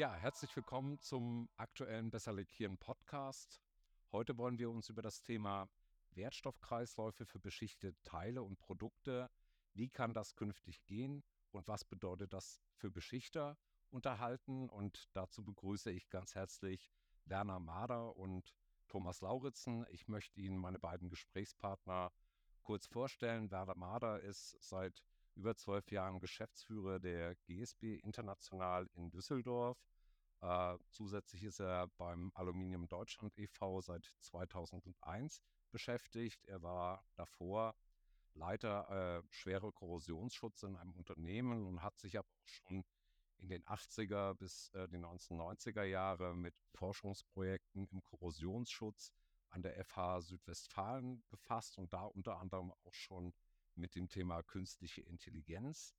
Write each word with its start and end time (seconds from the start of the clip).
Ja, 0.00 0.14
herzlich 0.14 0.56
willkommen 0.56 0.98
zum 0.98 1.50
aktuellen 1.58 2.10
Besserlekieren 2.10 2.78
Podcast. 2.78 3.60
Heute 4.12 4.38
wollen 4.38 4.58
wir 4.58 4.70
uns 4.70 4.88
über 4.88 5.02
das 5.02 5.20
Thema 5.20 5.68
Wertstoffkreisläufe 6.12 7.26
für 7.26 7.38
beschichtete 7.38 8.00
Teile 8.02 8.42
und 8.42 8.58
Produkte, 8.58 9.28
wie 9.74 9.90
kann 9.90 10.14
das 10.14 10.36
künftig 10.36 10.86
gehen 10.86 11.22
und 11.50 11.68
was 11.68 11.84
bedeutet 11.84 12.32
das 12.32 12.62
für 12.76 12.90
Beschichter 12.90 13.58
unterhalten. 13.90 14.70
Und 14.70 15.06
dazu 15.12 15.44
begrüße 15.44 15.90
ich 15.90 16.08
ganz 16.08 16.34
herzlich 16.34 16.90
Werner 17.26 17.60
Mader 17.60 18.16
und 18.16 18.56
Thomas 18.88 19.20
Lauritzen. 19.20 19.84
Ich 19.90 20.08
möchte 20.08 20.40
Ihnen 20.40 20.56
meine 20.56 20.78
beiden 20.78 21.10
Gesprächspartner 21.10 22.10
kurz 22.62 22.86
vorstellen. 22.86 23.50
Werner 23.50 23.76
Mader 23.76 24.20
ist 24.20 24.56
seit 24.62 25.04
über 25.34 25.56
zwölf 25.56 25.90
Jahren 25.90 26.20
Geschäftsführer 26.20 26.98
der 26.98 27.34
GSB 27.36 27.96
International 27.96 28.88
in 28.94 29.10
Düsseldorf. 29.10 29.78
Äh, 30.42 30.78
zusätzlich 30.90 31.44
ist 31.44 31.60
er 31.60 31.88
beim 31.98 32.32
Aluminium 32.34 32.88
Deutschland 32.88 33.36
e.V. 33.38 33.80
seit 33.80 34.14
2001 34.20 35.42
beschäftigt. 35.70 36.44
Er 36.46 36.62
war 36.62 37.04
davor 37.14 37.74
Leiter 38.34 38.88
äh, 39.18 39.22
schwere 39.30 39.72
Korrosionsschutz 39.72 40.62
in 40.62 40.76
einem 40.76 40.92
Unternehmen 40.92 41.66
und 41.66 41.82
hat 41.82 41.98
sich 41.98 42.18
aber 42.18 42.28
auch 42.28 42.48
schon 42.48 42.84
in 43.38 43.48
den 43.48 43.64
80er 43.64 44.34
bis 44.34 44.68
äh, 44.70 44.88
die 44.88 44.98
1990er 44.98 45.82
Jahre 45.84 46.34
mit 46.34 46.54
Forschungsprojekten 46.74 47.88
im 47.88 48.02
Korrosionsschutz 48.02 49.12
an 49.50 49.62
der 49.62 49.84
FH 49.84 50.20
Südwestfalen 50.22 51.22
befasst 51.28 51.76
und 51.78 51.92
da 51.92 52.04
unter 52.04 52.38
anderem 52.38 52.72
auch 52.84 52.94
schon 52.94 53.34
mit 53.74 53.94
dem 53.94 54.08
Thema 54.08 54.42
künstliche 54.42 55.00
Intelligenz. 55.02 55.94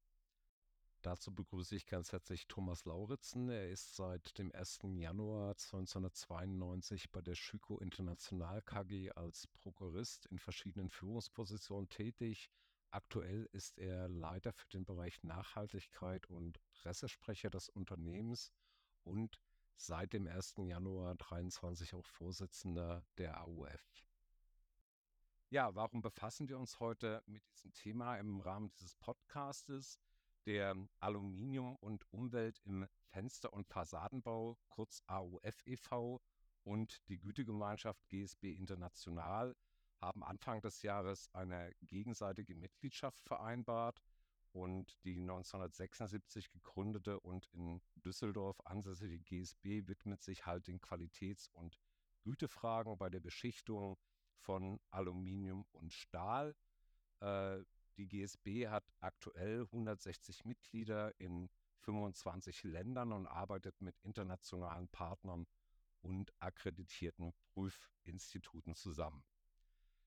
Dazu 1.02 1.34
begrüße 1.34 1.76
ich 1.76 1.88
ganz 1.88 2.12
herzlich 2.12 2.48
Thomas 2.48 2.86
Lauritzen. 2.86 3.50
Er 3.50 3.72
ist 3.72 3.96
seit 3.96 4.38
dem 4.38 4.52
1. 4.54 4.82
Januar 4.98 5.50
1992 5.50 7.12
bei 7.12 7.22
der 7.22 7.34
Schüko 7.34 7.80
International 7.80 8.62
KG 8.62 9.10
als 9.14 9.48
Prokurist 9.48 10.28
in 10.28 10.38
verschiedenen 10.38 10.92
Führungspositionen 10.92 11.90
tätig. 11.90 12.52
Aktuell 12.92 13.50
ist 13.52 13.80
er 13.80 14.10
Leiter 14.10 14.54
für 14.54 14.70
den 14.70 14.86
Bereich 14.86 15.24
Nachhaltigkeit 15.24 16.28
und 16.28 16.60
Pressesprecher 16.70 17.50
des 17.50 17.70
Unternehmens 17.70 18.52
und 19.04 19.40
seit 19.78 20.14
dem 20.14 20.28
1. 20.28 20.54
Januar 20.58 21.16
23 21.16 21.96
auch 21.96 22.06
Vorsitzender 22.06 23.04
der 23.18 23.42
AUF. 23.42 24.06
Ja, 25.50 25.74
warum 25.74 26.04
befassen 26.04 26.48
wir 26.48 26.60
uns 26.60 26.80
heute 26.80 27.24
mit 27.26 27.42
diesem 27.56 27.74
Thema 27.74 28.18
im 28.18 28.40
Rahmen 28.40 28.70
dieses 28.70 28.94
Podcastes? 28.94 30.00
Der 30.48 30.76
Aluminium 31.00 31.76
und 31.76 32.04
Umwelt 32.12 32.60
im 32.66 32.88
Fenster- 33.12 33.54
und 33.54 33.68
Fassadenbau, 33.68 34.58
kurz 34.70 35.04
AUF 35.06 35.62
e.V. 35.66 36.20
und 36.64 37.08
die 37.10 37.20
Gütegemeinschaft 37.20 38.08
GSB 38.10 38.54
International 38.56 39.56
haben 40.02 40.24
Anfang 40.24 40.60
des 40.62 40.82
Jahres 40.82 41.30
eine 41.34 41.72
gegenseitige 41.82 42.56
Mitgliedschaft 42.56 43.22
vereinbart 43.24 44.02
und 44.52 44.98
die 45.04 45.20
1976 45.20 46.50
gegründete 46.50 47.20
und 47.20 47.48
in 47.54 47.80
Düsseldorf 47.96 48.60
ansässige 48.66 49.20
GSB 49.20 49.88
widmet 49.88 50.24
sich 50.24 50.48
halt 50.48 50.66
den 50.68 50.82
Qualitäts- 50.82 51.50
und 51.50 51.80
Gütefragen 52.24 52.98
bei 52.98 53.10
der 53.10 53.20
Beschichtung 53.20 53.98
von 54.40 54.80
Aluminium 54.90 55.66
und 55.72 55.94
Stahl. 55.94 56.56
Äh, 57.20 57.64
die 58.02 58.08
GSB 58.08 58.68
hat 58.68 58.92
aktuell 59.00 59.62
160 59.62 60.44
Mitglieder 60.46 61.14
in 61.20 61.50
25 61.82 62.64
Ländern 62.64 63.12
und 63.12 63.28
arbeitet 63.28 63.80
mit 63.80 63.96
internationalen 64.00 64.88
Partnern 64.88 65.46
und 66.02 66.34
akkreditierten 66.40 67.32
Prüfinstituten 67.54 68.74
zusammen. 68.74 69.24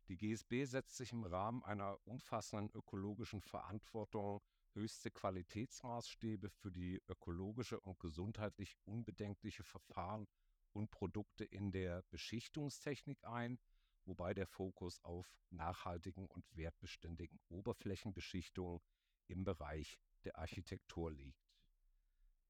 Die 0.09 0.17
GSB 0.17 0.65
setzt 0.65 0.97
sich 0.97 1.13
im 1.13 1.23
Rahmen 1.23 1.63
einer 1.63 1.97
umfassenden 2.05 2.69
ökologischen 2.75 3.41
Verantwortung 3.41 4.43
höchste 4.73 5.13
Qualitätsmaßstäbe 5.13 6.51
für 6.51 6.73
die 6.73 7.01
ökologische 7.09 7.79
und 7.79 8.01
gesundheitlich 8.01 8.77
unbedenkliche 8.87 9.63
Verfahren 9.63 10.27
und 10.73 10.91
Produkte 10.91 11.45
in 11.45 11.71
der 11.71 12.03
Beschichtungstechnik 12.11 13.25
ein 13.25 13.61
wobei 14.07 14.35
der 14.35 14.47
Fokus 14.47 15.03
auf 15.05 15.27
nachhaltigen 15.51 16.27
und 16.27 16.45
wertbeständigen 16.57 17.39
Oberflächenbeschichtungen 17.49 18.81
im 19.29 19.45
Bereich 19.45 19.99
der 20.25 20.39
Architektur 20.39 21.13
liegt. 21.13 21.45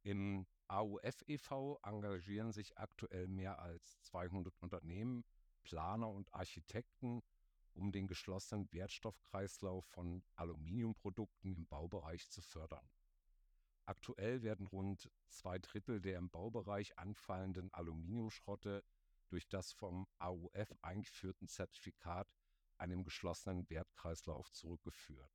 Im 0.03 0.47
AUF 0.69 1.23
e.V. 1.27 1.79
engagieren 1.83 2.53
sich 2.53 2.77
aktuell 2.79 3.29
mehr 3.29 3.59
als 3.59 4.01
200 4.03 4.55
Unternehmen, 4.61 5.25
Planer 5.63 6.09
und 6.09 6.33
Architekten, 6.35 7.23
um 7.75 7.91
den 7.91 8.07
geschlossenen 8.07 8.71
Wertstoffkreislauf 8.73 9.85
von 9.87 10.23
Aluminiumprodukten 10.37 11.53
im 11.55 11.67
Baubereich 11.67 12.29
zu 12.29 12.41
fördern. 12.43 12.89
Aktuell 13.87 14.43
werden 14.43 14.67
rund 14.67 15.11
zwei 15.29 15.59
Drittel 15.59 16.01
der 16.01 16.19
im 16.19 16.31
Baubereich 16.31 16.99
anfallenden 16.99 17.73
Aluminiumschrotte 17.75 18.83
durch 19.29 19.49
das 19.49 19.73
vom 19.73 20.07
AUF 20.19 20.75
eingeführten 20.83 21.49
Zertifikat 21.49 22.29
einem 22.79 23.05
geschlossenen 23.05 23.69
Wertkreislauf 23.71 24.51
zurückgeführt. 24.53 25.31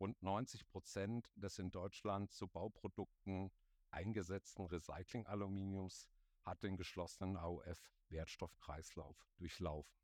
Rund 0.00 0.20
90 0.22 0.66
Prozent 0.66 1.30
des 1.36 1.58
in 1.58 1.70
Deutschland 1.70 2.32
zu 2.32 2.48
Bauprodukten 2.48 3.52
eingesetzten 3.90 4.66
Recycling-Aluminiums 4.66 6.08
hat 6.42 6.62
den 6.62 6.76
geschlossenen 6.76 7.36
AUF-Wertstoffkreislauf 7.36 9.28
durchlaufen. 9.36 10.02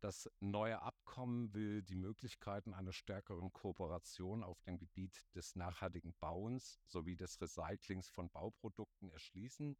Das 0.00 0.30
neue 0.38 0.80
Abkommen 0.80 1.52
will 1.54 1.82
die 1.82 1.96
Möglichkeiten 1.96 2.72
einer 2.72 2.92
stärkeren 2.92 3.52
Kooperation 3.52 4.44
auf 4.44 4.60
dem 4.62 4.78
Gebiet 4.78 5.26
des 5.34 5.56
nachhaltigen 5.56 6.14
Bauens 6.20 6.80
sowie 6.86 7.16
des 7.16 7.40
Recyclings 7.40 8.08
von 8.08 8.30
Bauprodukten 8.30 9.10
erschließen 9.10 9.76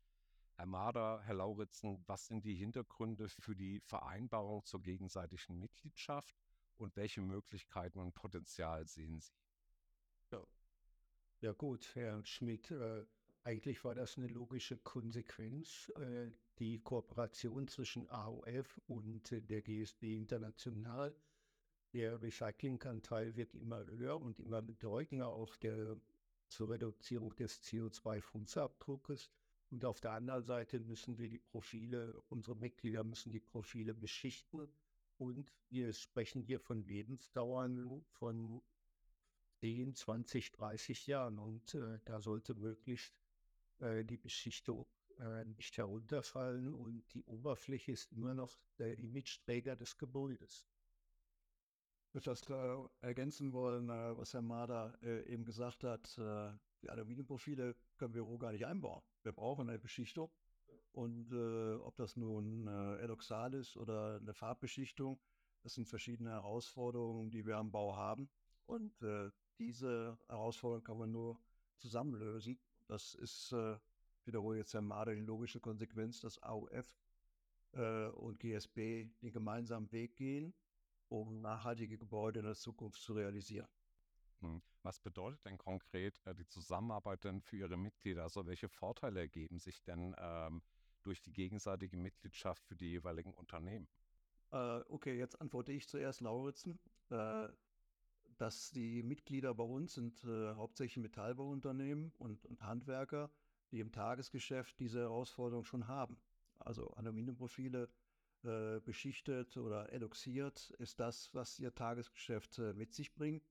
Herr 0.59 0.67
Marder, 0.67 1.23
Herr 1.23 1.35
Lauritzen, 1.35 2.03
was 2.09 2.27
sind 2.27 2.45
die 2.45 2.57
Hintergründe 2.57 3.29
für 3.29 3.55
die 3.55 3.79
Vereinbarung 3.79 4.65
zur 4.65 4.83
gegenseitigen 4.83 5.61
Mitgliedschaft 5.61 6.35
und 6.79 6.97
welche 6.97 7.21
Möglichkeiten 7.21 8.01
und 8.01 8.13
Potenzial 8.13 8.85
sehen 8.89 9.21
Sie? 9.21 9.33
Ja, 10.33 10.45
ja 11.43 11.53
gut, 11.53 11.95
Herr 11.95 12.27
Schmidt, 12.27 12.73
äh, 12.73 13.07
eigentlich 13.45 13.85
war 13.85 13.95
das 13.95 14.19
eine 14.19 14.27
logische 14.27 14.77
Konsequenz. 14.79 15.91
Äh, 15.91 16.33
die 16.59 16.81
Kooperation 16.81 17.69
zwischen 17.69 18.11
AOF 18.11 18.81
und 18.89 19.31
äh, 19.31 19.41
der 19.41 19.63
GSB 19.63 20.17
International, 20.17 21.15
der 21.93 22.21
Recyclinganteil 22.21 23.37
wird 23.37 23.55
immer 23.55 23.87
höher 23.87 24.21
und 24.21 24.41
immer 24.41 24.61
bedeutender, 24.61 25.29
auch 25.29 25.55
der, 25.55 26.01
zur 26.49 26.71
Reduzierung 26.71 27.37
des 27.37 27.63
CO2-Fußabdruckes. 27.63 29.31
Und 29.71 29.85
auf 29.85 30.01
der 30.01 30.13
anderen 30.13 30.43
Seite 30.43 30.81
müssen 30.81 31.19
wir 31.19 31.29
die 31.29 31.39
Profile, 31.39 32.19
unsere 32.29 32.57
Mitglieder 32.57 33.05
müssen 33.05 33.31
die 33.31 33.41
Profile 33.41 33.95
beschichten. 33.95 34.67
Und 35.19 35.53
wir 35.69 35.93
sprechen 35.93 36.43
hier 36.43 36.59
von 36.61 36.83
Lebensdauern 36.85 38.03
von 38.13 38.63
10, 39.61 39.95
20, 39.95 40.53
30 40.53 41.07
Jahren. 41.07 41.39
Und 41.39 41.75
äh, 41.75 41.99
da 42.05 42.21
sollte 42.21 42.55
möglichst 42.55 43.15
äh, 43.81 44.05
die 44.05 44.17
Beschichtung 44.17 44.87
äh, 45.19 45.45
nicht 45.45 45.77
herunterfallen. 45.77 46.73
Und 46.73 47.03
die 47.13 47.25
Oberfläche 47.25 47.93
ist 47.93 48.13
immer 48.13 48.33
noch 48.33 48.57
der 48.79 48.99
Imageträger 48.99 49.77
des 49.77 49.99
Gebäudes. 49.99 50.67
Ich 52.07 52.15
würde 52.15 52.31
das 52.31 52.49
äh, 52.49 53.07
ergänzen 53.07 53.53
wollen, 53.53 53.91
äh, 53.91 54.17
was 54.17 54.33
Herr 54.33 54.41
Mader 54.41 54.97
eben 55.03 55.45
gesagt 55.45 55.85
hat. 55.85 56.17
die 56.17 56.89
Aluminiumprofile 56.89 57.75
können 57.99 58.15
wir 58.15 58.23
roh 58.23 58.39
gar 58.39 58.53
nicht 58.53 58.65
einbauen 58.65 59.03
wir 59.29 59.33
brauchen 59.35 59.69
eine 59.69 59.79
Beschichtung. 59.79 60.31
Und 60.93 61.31
äh, 61.33 61.75
ob 61.75 61.97
das 61.97 62.17
nun 62.17 62.67
äh, 62.67 63.05
Edoxal 63.05 63.53
ist 63.53 63.77
oder 63.77 64.17
eine 64.17 64.33
Farbbeschichtung, 64.33 65.21
das 65.63 65.75
sind 65.75 65.87
verschiedene 65.87 66.31
Herausforderungen, 66.31 67.31
die 67.31 67.45
wir 67.45 67.59
am 67.59 67.71
Bau 67.71 67.95
haben. 67.95 68.31
Und 68.65 69.03
äh, 69.03 69.31
diese 69.59 70.19
Herausforderungen 70.29 70.85
kann 70.85 70.99
man 70.99 71.13
nur 71.13 71.39
zusammenlösen. 71.77 72.59
Das 72.87 73.15
ist, 73.15 73.53
äh, 73.53 73.77
wiederhole 74.25 74.59
jetzt 74.59 74.73
Herr 74.73 74.81
Mader, 74.81 75.15
die 75.15 75.21
logische 75.21 75.61
Konsequenz, 75.61 76.21
dass 76.21 76.43
AUF 76.43 76.97
äh, 77.73 78.07
und 78.07 78.41
GSB 78.41 79.11
den 79.21 79.33
gemeinsamen 79.33 79.93
Weg 79.93 80.17
gehen, 80.17 80.55
um 81.09 81.43
nachhaltige 81.43 81.99
Gebäude 81.99 82.41
in 82.41 82.47
der 82.47 82.55
Zukunft 82.55 83.03
zu 83.03 83.13
realisieren. 83.13 83.69
Hm. 84.41 84.63
Was 84.83 85.01
bedeutet 85.01 85.45
denn 85.45 85.59
konkret 85.59 86.21
äh, 86.25 86.35
die 86.35 86.47
Zusammenarbeit 86.47 87.25
denn 87.25 87.41
für 87.41 87.57
Ihre 87.57 87.77
Mitglieder? 87.77 88.23
Also 88.23 88.47
welche 88.47 88.69
Vorteile 88.69 89.21
ergeben 89.21 89.59
sich 89.59 89.83
denn 89.83 90.15
ähm, 90.19 90.63
durch 91.03 91.21
die 91.23 91.33
gegenseitige 91.33 91.97
Mitgliedschaft 91.97 92.65
für 92.65 92.77
die 92.77 92.91
jeweiligen 92.91 93.35
Unternehmen? 93.35 93.89
Äh, 94.51 94.81
okay, 94.89 95.17
jetzt 95.19 95.41
antworte 95.41 95.73
ich 95.73 95.89
zuerst 95.89 96.21
Lauritzen. 96.21 96.79
Äh, 97.11 97.49
dass 98.39 98.71
die 98.71 99.03
Mitglieder 99.03 99.53
bei 99.55 99.65
uns 99.65 99.95
sind 99.95 100.23
äh, 100.25 100.55
hauptsächlich 100.55 101.03
Metallbauunternehmen 101.03 102.13
und, 102.19 102.47
und 102.47 102.63
Handwerker, 102.63 103.31
die 103.73 103.81
im 103.81 103.93
Tagesgeschäft 103.93 104.79
diese 104.79 105.01
Herausforderung 105.01 105.65
schon 105.65 105.89
haben. 105.89 106.17
Also 106.59 106.89
Aluminiumprofile 106.91 107.89
äh, 108.45 108.81
beschichtet 108.81 109.57
oder 109.57 109.93
eloxiert 109.93 110.71
ist 110.79 111.01
das, 111.01 111.35
was 111.35 111.59
ihr 111.59 111.75
Tagesgeschäft 111.75 112.59
äh, 112.59 112.73
mit 112.75 112.95
sich 112.95 113.13
bringt. 113.13 113.45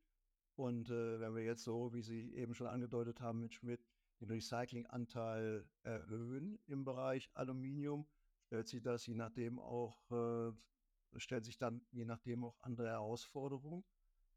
Und 0.57 0.89
äh, 0.89 1.19
wenn 1.19 1.36
wir 1.36 1.44
jetzt 1.44 1.63
so, 1.63 1.94
wie 1.94 2.01
Sie 2.01 2.33
eben 2.33 2.56
schon 2.56 2.65
angedeutet 2.65 3.21
haben 3.21 3.42
mit 3.42 3.54
Schmidt, 3.54 3.86
den 4.19 4.31
Recyclinganteil 4.31 5.69
erhöhen 5.83 6.57
im 6.65 6.83
Bereich 6.83 7.30
Aluminium, 7.36 8.07
stellt 8.48 8.68
sich 8.68 8.81
das 8.81 9.06
je 9.06 9.13
nachdem 9.13 9.59
auch, 9.59 10.01
äh, 10.09 10.51
stellt 11.19 11.45
sich 11.45 11.59
dann 11.59 11.86
je 11.92 12.06
nachdem 12.06 12.44
auch 12.44 12.59
andere 12.62 12.88
Herausforderungen, 12.88 13.83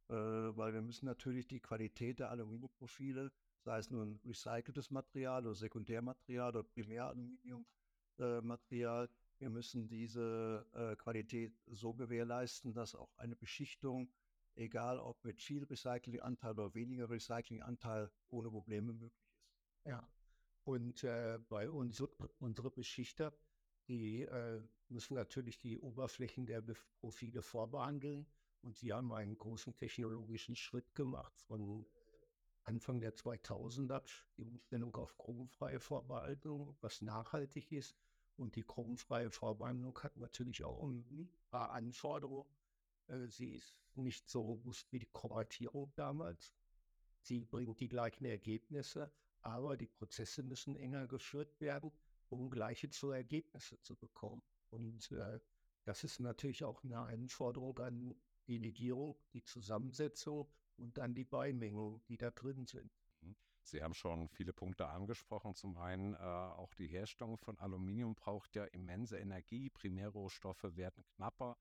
äh, 0.09 0.15
weil 0.15 0.75
wir 0.75 0.83
müssen 0.83 1.07
natürlich 1.07 1.47
die 1.47 1.61
Qualität 1.61 2.19
der 2.19 2.29
Aluminiumprofile, 2.31 3.33
sei 3.65 3.79
es 3.79 3.91
nun 3.91 4.21
recyceltes 4.27 4.91
Material 4.91 5.47
oder 5.47 5.55
Sekundärmaterial 5.55 6.51
oder 6.51 6.65
Primäraluminiummaterial, 6.65 9.07
äh, 9.07 9.09
wir 9.39 9.49
müssen 9.49 9.89
diese 9.89 10.67
äh, 10.75 10.97
Qualität 10.97 11.55
so 11.67 11.95
gewährleisten, 11.95 12.75
dass 12.75 12.95
auch 12.95 13.17
eine 13.17 13.37
Beschichtung, 13.37 14.11
egal 14.61 14.99
ob 14.99 15.25
mit 15.25 15.41
viel 15.41 15.65
Recyclinganteil 15.65 16.53
oder 16.53 16.75
weniger 16.75 17.09
Recyclinganteil, 17.09 18.11
ohne 18.29 18.51
Probleme 18.51 18.93
möglich 18.93 19.13
ist. 19.13 19.87
Ja, 19.87 20.09
und 20.65 21.03
äh, 21.05 21.39
bei 21.49 21.71
uns, 21.71 22.03
unsere 22.39 22.71
Beschichter, 22.71 23.33
die 23.89 24.23
äh, 24.23 24.63
müssen 24.89 25.15
natürlich 25.15 25.59
die 25.59 25.79
Oberflächen 25.79 26.47
der 26.47 26.63
Profile 27.01 27.43
vorbehandeln. 27.43 28.27
Und 28.63 28.77
sie 28.77 28.93
haben 28.93 29.13
einen 29.13 29.39
großen 29.39 29.75
technologischen 29.75 30.55
Schritt 30.55 30.95
gemacht 30.95 31.41
von 31.41 31.87
Anfang 32.65 33.01
der 33.01 33.15
2000er, 33.15 34.03
die 34.37 34.45
Umstellung 34.45 34.95
auf 34.97 35.17
chromfreie 35.17 35.81
Vorbehaltung, 35.81 36.77
was 36.83 37.01
nachhaltig 37.01 37.73
ist. 37.73 37.97
Und 38.37 38.55
die 38.55 38.63
chromfreie 38.63 39.31
Vorbehandlung 39.31 39.99
hat 40.03 40.17
natürlich 40.19 40.63
auch 40.63 40.83
ein 40.83 41.31
paar 41.51 41.71
Anforderungen. 41.71 42.47
Äh, 43.11 43.29
sie 43.29 43.55
ist 43.55 43.75
nicht 43.95 44.29
so 44.29 44.43
robust 44.43 44.91
wie 44.93 45.01
die 45.01 45.11
Chromatierung 45.13 45.93
damals. 45.97 46.55
Sie 47.23 47.41
bringt 47.45 47.81
die 47.81 47.89
gleichen 47.89 48.25
Ergebnisse, 48.25 49.13
aber 49.43 49.77
die 49.77 49.89
Prozesse 49.89 50.43
müssen 50.43 50.77
enger 50.77 51.07
geführt 51.07 51.61
werden, 51.61 51.93
um 52.29 52.51
gleiche 52.51 52.89
zu 52.89 53.11
Ergebnisse 53.11 53.81
zu 53.81 53.97
bekommen. 53.97 54.43
Und 54.71 55.11
äh, 55.13 55.41
das 55.85 56.05
ist 56.05 56.21
natürlich 56.21 56.65
auch 56.65 56.83
eine 56.85 56.99
Anforderung 56.99 57.79
an 57.79 58.15
die 58.47 58.59
Legierung, 58.59 59.19
die 59.33 59.43
Zusammensetzung 59.43 60.49
und 60.77 60.97
dann 60.97 61.15
die 61.15 61.25
Beimengung, 61.25 62.01
die 62.09 62.17
da 62.17 62.31
drin 62.31 62.67
sind. 62.67 62.91
Mhm. 63.21 63.37
Sie 63.63 63.83
haben 63.83 63.95
schon 63.95 64.29
viele 64.29 64.53
Punkte 64.53 64.89
angesprochen. 64.89 65.55
Zum 65.55 65.77
einen 65.77 66.15
äh, 66.15 66.19
auch 66.19 66.73
die 66.75 66.89
Herstellung 66.89 67.39
von 67.39 67.59
Aluminium 67.59 68.15
braucht 68.15 68.55
ja 68.55 68.65
immense 68.65 69.19
Energie. 69.19 69.69
Primärrohstoffe 69.69 70.77
werden 70.77 71.05
knapper 71.17 71.59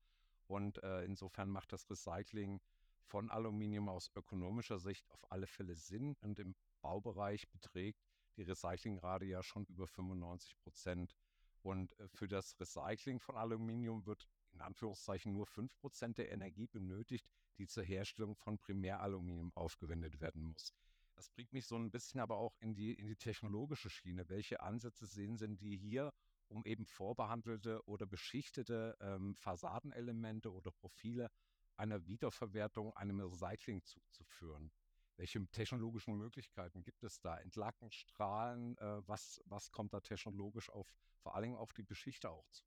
und 0.50 0.82
äh, 0.82 1.04
insofern 1.04 1.48
macht 1.48 1.72
das 1.72 1.88
Recycling 1.88 2.60
von 3.04 3.30
Aluminium 3.30 3.88
aus 3.88 4.10
ökonomischer 4.16 4.78
Sicht 4.78 5.08
auf 5.10 5.30
alle 5.30 5.46
Fälle 5.46 5.76
Sinn 5.76 6.16
und 6.20 6.38
im 6.38 6.54
Baubereich 6.82 7.48
beträgt 7.50 8.04
die 8.36 8.42
Recyclingrate 8.42 9.24
ja 9.26 9.42
schon 9.42 9.64
über 9.66 9.86
95 9.86 10.56
Prozent. 10.58 11.14
Und 11.62 11.96
äh, 11.98 12.08
für 12.08 12.26
das 12.26 12.58
Recycling 12.58 13.20
von 13.20 13.36
Aluminium 13.36 14.06
wird 14.06 14.26
in 14.52 14.60
Anführungszeichen 14.60 15.32
nur 15.32 15.46
5 15.46 15.76
Prozent 15.78 16.18
der 16.18 16.32
Energie 16.32 16.66
benötigt, 16.66 17.28
die 17.58 17.66
zur 17.66 17.84
Herstellung 17.84 18.34
von 18.34 18.58
Primäraluminium 18.58 19.52
aufgewendet 19.54 20.20
werden 20.20 20.42
muss. 20.42 20.72
Das 21.14 21.28
bringt 21.28 21.52
mich 21.52 21.66
so 21.66 21.76
ein 21.76 21.90
bisschen 21.90 22.18
aber 22.18 22.38
auch 22.38 22.56
in 22.60 22.74
die, 22.74 22.94
in 22.94 23.06
die 23.06 23.16
technologische 23.16 23.90
Schiene. 23.90 24.28
Welche 24.28 24.60
Ansätze 24.60 25.06
sehen 25.06 25.36
Sie 25.36 25.54
die 25.56 25.76
hier, 25.76 26.12
um 26.50 26.64
eben 26.64 26.86
vorbehandelte 26.86 27.86
oder 27.86 28.06
beschichtete 28.06 28.96
ähm, 29.00 29.34
Fassadenelemente 29.36 30.52
oder 30.52 30.70
Profile 30.70 31.30
einer 31.76 32.06
Wiederverwertung, 32.06 32.94
einem 32.96 33.20
Recycling 33.20 33.82
zuzuführen? 33.84 34.70
Welche 35.16 35.46
technologischen 35.50 36.16
Möglichkeiten 36.16 36.82
gibt 36.82 37.04
es 37.04 37.20
da? 37.20 37.36
Entlacken, 37.38 37.90
Strahlen, 37.90 38.76
äh, 38.78 39.06
was, 39.06 39.40
was 39.46 39.70
kommt 39.70 39.92
da 39.92 40.00
technologisch 40.00 40.70
auf, 40.70 40.92
vor 41.18 41.34
allem 41.34 41.54
auf 41.54 41.72
die 41.72 41.82
Beschichter 41.82 42.30
auch 42.30 42.48
zu? 42.50 42.64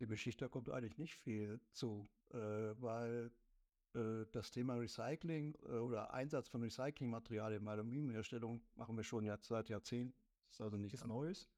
Die 0.00 0.06
Beschichter 0.06 0.48
kommt 0.48 0.68
eigentlich 0.68 0.98
nicht 0.98 1.14
viel 1.14 1.60
zu, 1.72 2.08
äh, 2.30 2.36
weil 2.38 3.30
äh, 3.94 4.26
das 4.32 4.50
Thema 4.50 4.74
Recycling 4.74 5.54
äh, 5.62 5.78
oder 5.78 6.12
Einsatz 6.12 6.48
von 6.48 6.62
Recyclingmaterialien 6.62 7.62
in 7.62 7.68
Aluminiumherstellung 7.68 8.62
machen 8.74 8.96
wir 8.96 9.04
schon 9.04 9.30
seit 9.40 9.68
Jahrzehnten. 9.68 10.14
Das 10.48 10.56
ist 10.56 10.60
also 10.60 10.76
nichts 10.76 11.04
Neues. 11.04 11.48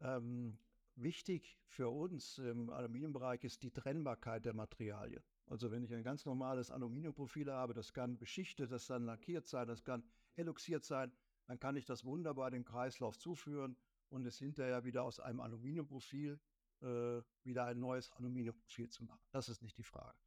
Ähm, 0.00 0.58
wichtig 0.96 1.58
für 1.66 1.88
uns 1.88 2.38
im 2.38 2.70
Aluminiumbereich 2.70 3.44
ist 3.44 3.62
die 3.62 3.70
Trennbarkeit 3.70 4.44
der 4.44 4.54
Materialien. 4.54 5.22
Also 5.46 5.70
wenn 5.70 5.84
ich 5.84 5.94
ein 5.94 6.02
ganz 6.02 6.24
normales 6.24 6.70
Aluminiumprofil 6.70 7.52
habe, 7.52 7.74
das 7.74 7.92
kann 7.92 8.18
beschichtet, 8.18 8.72
das 8.72 8.88
kann 8.88 9.04
lackiert 9.04 9.46
sein, 9.46 9.68
das 9.68 9.84
kann 9.84 10.02
eloxiert 10.34 10.84
sein, 10.84 11.12
dann 11.46 11.58
kann 11.60 11.76
ich 11.76 11.84
das 11.84 12.04
wunderbar 12.04 12.50
dem 12.50 12.64
Kreislauf 12.64 13.18
zuführen 13.18 13.76
und 14.08 14.26
es 14.26 14.38
hinterher 14.38 14.84
wieder 14.84 15.04
aus 15.04 15.20
einem 15.20 15.40
Aluminiumprofil 15.40 16.40
äh, 16.82 17.22
wieder 17.44 17.66
ein 17.66 17.78
neues 17.78 18.10
Aluminiumprofil 18.12 18.88
zu 18.88 19.04
machen. 19.04 19.20
Das 19.30 19.48
ist 19.48 19.62
nicht 19.62 19.78
die 19.78 19.84
Frage. 19.84 20.18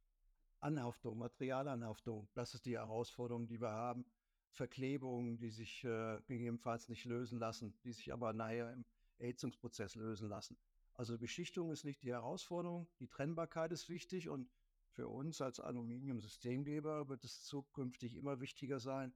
Anhaftung, 0.60 1.18
Materialanhaftung, 1.18 2.28
das 2.34 2.54
ist 2.54 2.66
die 2.66 2.78
Herausforderung, 2.78 3.46
die 3.46 3.60
wir 3.60 3.70
haben. 3.70 4.04
Verklebungen, 4.52 5.38
die 5.38 5.50
sich 5.50 5.84
äh, 5.84 6.20
gegebenenfalls 6.26 6.88
nicht 6.88 7.04
lösen 7.04 7.38
lassen, 7.38 7.72
die 7.84 7.92
sich 7.92 8.12
aber 8.12 8.32
nachher 8.32 8.72
im 8.72 8.84
Erhitzungsprozess 9.20 9.94
lösen 9.94 10.28
lassen. 10.28 10.56
Also 10.94 11.18
Beschichtung 11.18 11.70
ist 11.70 11.84
nicht 11.84 12.02
die 12.02 12.10
Herausforderung, 12.10 12.88
die 12.98 13.08
Trennbarkeit 13.08 13.72
ist 13.72 13.88
wichtig 13.88 14.28
und 14.28 14.50
für 14.90 15.08
uns 15.08 15.40
als 15.40 15.60
Aluminium-Systemgeber 15.60 17.08
wird 17.08 17.24
es 17.24 17.42
zukünftig 17.44 18.16
immer 18.16 18.40
wichtiger 18.40 18.80
sein, 18.80 19.14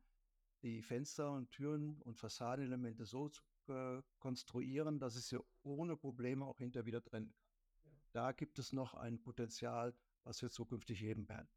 die 0.63 0.83
Fenster 0.83 1.33
und 1.33 1.51
Türen 1.51 2.01
und 2.03 2.17
Fassadenelemente 2.17 3.05
so 3.05 3.29
zu 3.29 3.43
äh, 3.69 4.03
konstruieren, 4.19 4.99
dass 4.99 5.17
ich 5.17 5.25
sie 5.25 5.41
ohne 5.63 5.97
Probleme 5.97 6.45
auch 6.45 6.59
hinterher 6.59 6.87
wieder 6.87 7.03
trennen 7.03 7.33
kann. 7.33 7.47
Ja. 7.85 7.93
Da 8.13 8.33
gibt 8.33 8.59
es 8.59 8.73
noch 8.73 8.95
ein 8.95 9.21
Potenzial, 9.21 9.95
was 10.23 10.43
wir 10.43 10.51
zukünftig 10.51 11.01
heben 11.01 11.29
werden. 11.29 11.49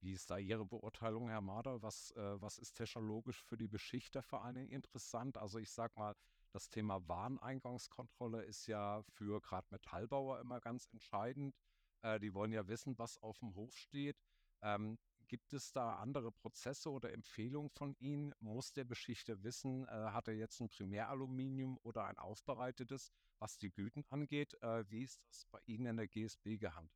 Wie 0.00 0.12
ist 0.12 0.30
da 0.30 0.38
Ihre 0.38 0.64
Beurteilung, 0.64 1.28
Herr 1.28 1.40
Mader? 1.40 1.82
Was, 1.82 2.12
äh, 2.12 2.40
was 2.40 2.58
ist 2.58 2.74
technologisch 2.74 3.42
für 3.42 3.56
die 3.56 3.66
Beschichter 3.66 4.22
vor 4.22 4.44
allen 4.44 4.54
Dingen 4.54 4.70
interessant? 4.70 5.36
Also 5.36 5.58
ich 5.58 5.70
sage 5.70 5.94
mal, 5.96 6.14
das 6.52 6.70
Thema 6.70 7.06
Wareneingangskontrolle 7.08 8.42
ist 8.42 8.66
ja 8.66 9.02
für 9.02 9.40
gerade 9.40 9.66
Metallbauer 9.70 10.40
immer 10.40 10.60
ganz 10.60 10.86
entscheidend. 10.92 11.54
Äh, 12.02 12.18
die 12.20 12.34
wollen 12.34 12.52
ja 12.52 12.66
wissen, 12.68 12.98
was 12.98 13.18
auf 13.18 13.38
dem 13.38 13.54
Hof 13.54 13.76
steht. 13.76 14.16
Ähm, 14.62 14.98
gibt 15.28 15.52
es 15.52 15.72
da 15.72 15.96
andere 15.96 16.32
Prozesse 16.32 16.90
oder 16.90 17.12
Empfehlungen 17.12 17.70
von 17.70 17.94
Ihnen? 17.98 18.34
Muss 18.40 18.72
der 18.72 18.84
Beschichter 18.84 19.42
wissen, 19.42 19.86
äh, 19.86 19.90
hat 19.90 20.28
er 20.28 20.34
jetzt 20.34 20.60
ein 20.60 20.68
Primäraluminium 20.68 21.78
oder 21.82 22.04
ein 22.06 22.18
aufbereitetes, 22.18 23.12
was 23.38 23.58
die 23.58 23.70
Güten 23.70 24.04
angeht? 24.08 24.54
Äh, 24.62 24.88
wie 24.90 25.02
ist 25.02 25.22
das 25.28 25.44
bei 25.50 25.60
Ihnen 25.66 25.86
in 25.86 25.96
der 25.96 26.08
GSB 26.08 26.56
gehandhabt? 26.56 26.92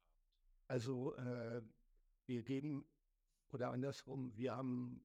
Also 0.66 1.14
äh, 1.16 1.62
wir 2.26 2.42
geben, 2.42 2.86
oder 3.50 3.70
andersrum, 3.70 4.34
wir 4.36 4.56
haben 4.56 5.04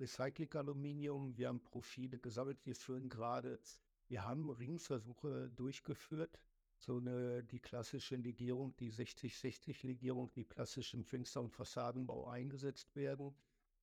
Recycling-Aluminium, 0.00 1.36
wir 1.36 1.48
haben 1.48 1.62
Profile 1.62 2.18
gesammelt, 2.18 2.58
wir 2.64 2.74
führen 2.74 3.08
gerade, 3.08 3.60
wir 4.08 4.24
haben 4.24 4.50
Ringversuche 4.50 5.50
durchgeführt 5.50 6.40
so 6.80 6.96
eine, 6.96 7.44
die 7.44 7.60
klassische 7.60 8.16
Legierung, 8.16 8.74
die 8.78 8.90
60-60-Legierung, 8.90 10.32
die 10.32 10.46
klassischen 10.46 11.04
Fenster- 11.04 11.42
und 11.42 11.52
Fassadenbau 11.52 12.26
eingesetzt 12.28 12.96
werden. 12.96 13.34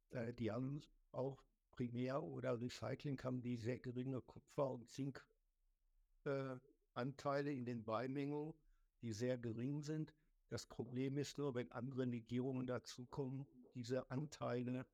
Äh, 0.10 0.34
die 0.34 0.52
haben 0.52 0.82
auch 1.12 1.44
Primär- 1.72 2.24
oder 2.24 2.60
Recycling 2.60 3.22
haben 3.24 3.40
die 3.40 3.56
sehr 3.56 3.78
geringe 3.78 4.20
Kupfer- 4.22 4.72
und 4.72 4.90
Zinkanteile 4.90 7.52
äh, 7.52 7.56
in 7.56 7.66
den 7.66 7.84
Beimengungen, 7.84 8.56
die 9.04 9.14
sehr 9.14 9.38
gering 9.38 9.84
sind. 9.84 10.12
Das 10.50 10.66
Problem 10.66 11.18
ist 11.18 11.38
nur, 11.38 11.54
wenn 11.54 11.72
andere 11.72 12.06
Legierungen 12.06 12.66
dazukommen, 12.66 13.46
diese 13.76 14.10
Anteile 14.10 14.88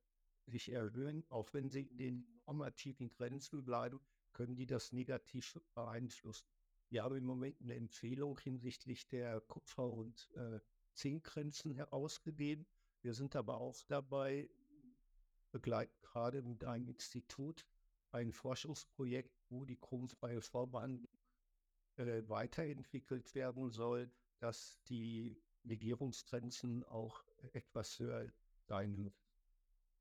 sich 0.46 0.70
erhöhen, 0.70 1.24
auch 1.28 1.52
wenn 1.52 1.70
sie 1.70 1.82
in 1.82 1.96
den 1.96 2.26
normativen 2.46 3.08
Grenzen 3.10 3.64
bleiben, 3.64 4.00
können 4.32 4.56
die 4.56 4.66
das 4.66 4.92
negativ 4.92 5.58
beeinflussen. 5.74 6.46
Wir 6.90 7.02
haben 7.02 7.16
im 7.16 7.24
Moment 7.24 7.60
eine 7.60 7.74
Empfehlung 7.74 8.38
hinsichtlich 8.38 9.08
der 9.08 9.40
Kupfer- 9.40 9.92
und 9.92 10.30
äh, 10.36 10.60
Zinkgrenzen 10.92 11.72
herausgegeben. 11.72 12.66
Wir 13.02 13.14
sind 13.14 13.34
aber 13.36 13.58
auch 13.58 13.76
dabei, 13.88 14.48
begleiten 15.50 15.94
gerade 16.02 16.42
mit 16.42 16.64
einem 16.64 16.88
Institut 16.88 17.66
ein 18.10 18.32
Forschungsprojekt, 18.32 19.34
wo 19.48 19.64
die 19.64 19.76
chromfreie 19.76 20.40
Vorbehandlung 20.40 21.08
äh, 21.96 22.22
weiterentwickelt 22.28 23.34
werden 23.34 23.70
soll, 23.70 24.10
dass 24.38 24.80
die 24.88 25.40
Legierungsgrenzen 25.64 26.84
auch 26.84 27.24
etwas 27.52 27.98
höher 27.98 28.32
sein 28.66 28.94
müssen. 28.94 29.23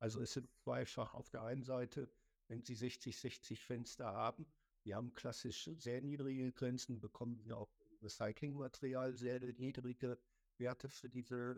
Also 0.03 0.19
es 0.19 0.33
sind 0.33 0.49
zweifach 0.65 1.13
auf 1.13 1.29
der 1.29 1.43
einen 1.43 1.63
Seite, 1.63 2.09
wenn 2.49 2.61
Sie 2.61 2.75
60-60 2.75 3.55
Fenster 3.55 4.05
haben, 4.05 4.45
Wir 4.83 4.97
haben 4.97 5.13
klassisch 5.13 5.69
sehr 5.77 6.01
niedrige 6.01 6.51
Grenzen, 6.51 6.99
bekommen 6.99 7.41
wir 7.45 7.57
auch 7.57 7.71
Recyclingmaterial 8.01 9.15
sehr 9.15 9.39
niedrige 9.39 10.19
Werte 10.57 10.89
für 10.89 11.07
diese 11.07 11.57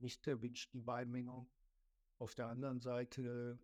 nicht 0.00 0.26
erwünschten 0.26 0.84
Beimengung. 0.84 1.48
Auf 2.18 2.34
der 2.34 2.48
anderen 2.48 2.80
Seite 2.80 3.60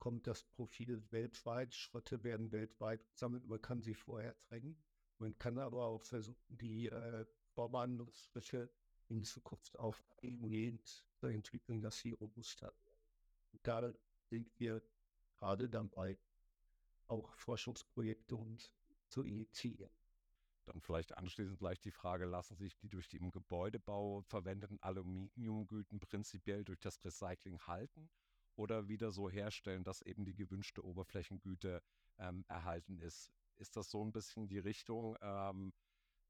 kommt 0.00 0.26
das 0.26 0.42
Profil 0.42 1.00
weltweit, 1.12 1.72
Schrotte 1.72 2.24
werden 2.24 2.50
weltweit 2.50 3.08
gesammelt, 3.12 3.46
man 3.46 3.62
kann 3.62 3.82
sie 3.82 3.94
vorher 3.94 4.36
trennen. 4.48 4.82
Man 5.18 5.38
kann 5.38 5.58
aber 5.58 5.84
auch 5.84 6.02
versuchen, 6.02 6.58
die 6.58 6.88
äh, 6.88 7.24
Vorbehandlungsschritte 7.54 8.68
in 9.06 9.22
Zukunft 9.22 9.78
auf 9.78 10.02
eingehend 10.24 11.04
zu 11.20 11.28
entwickeln, 11.28 11.80
dass 11.80 11.98
sie 11.98 12.10
robuster 12.10 12.66
werden. 12.66 12.89
Da 13.62 13.92
sind 14.30 14.50
wir 14.58 14.82
gerade 15.38 15.68
dabei, 15.68 16.18
auch 17.08 17.34
Forschungsprojekte 17.34 18.36
und 18.36 18.72
zu 19.08 19.22
initiieren. 19.22 19.90
Dann 20.64 20.80
vielleicht 20.80 21.16
anschließend 21.16 21.58
gleich 21.58 21.80
die 21.80 21.90
Frage, 21.90 22.26
lassen 22.26 22.56
sich 22.56 22.76
die 22.76 22.88
durch 22.88 23.08
die 23.08 23.16
im 23.16 23.30
Gebäudebau 23.30 24.22
verwendeten 24.22 24.80
Aluminiumgüten 24.82 25.98
prinzipiell 25.98 26.64
durch 26.64 26.80
das 26.80 27.04
Recycling 27.04 27.58
halten 27.66 28.08
oder 28.56 28.88
wieder 28.88 29.10
so 29.10 29.28
herstellen, 29.28 29.84
dass 29.84 30.02
eben 30.02 30.24
die 30.24 30.34
gewünschte 30.34 30.84
Oberflächengüte 30.84 31.82
ähm, 32.18 32.44
erhalten 32.48 32.98
ist? 32.98 33.32
Ist 33.56 33.76
das 33.76 33.90
so 33.90 34.04
ein 34.04 34.12
bisschen 34.12 34.48
die 34.48 34.58
Richtung? 34.58 35.16
Ähm, 35.20 35.72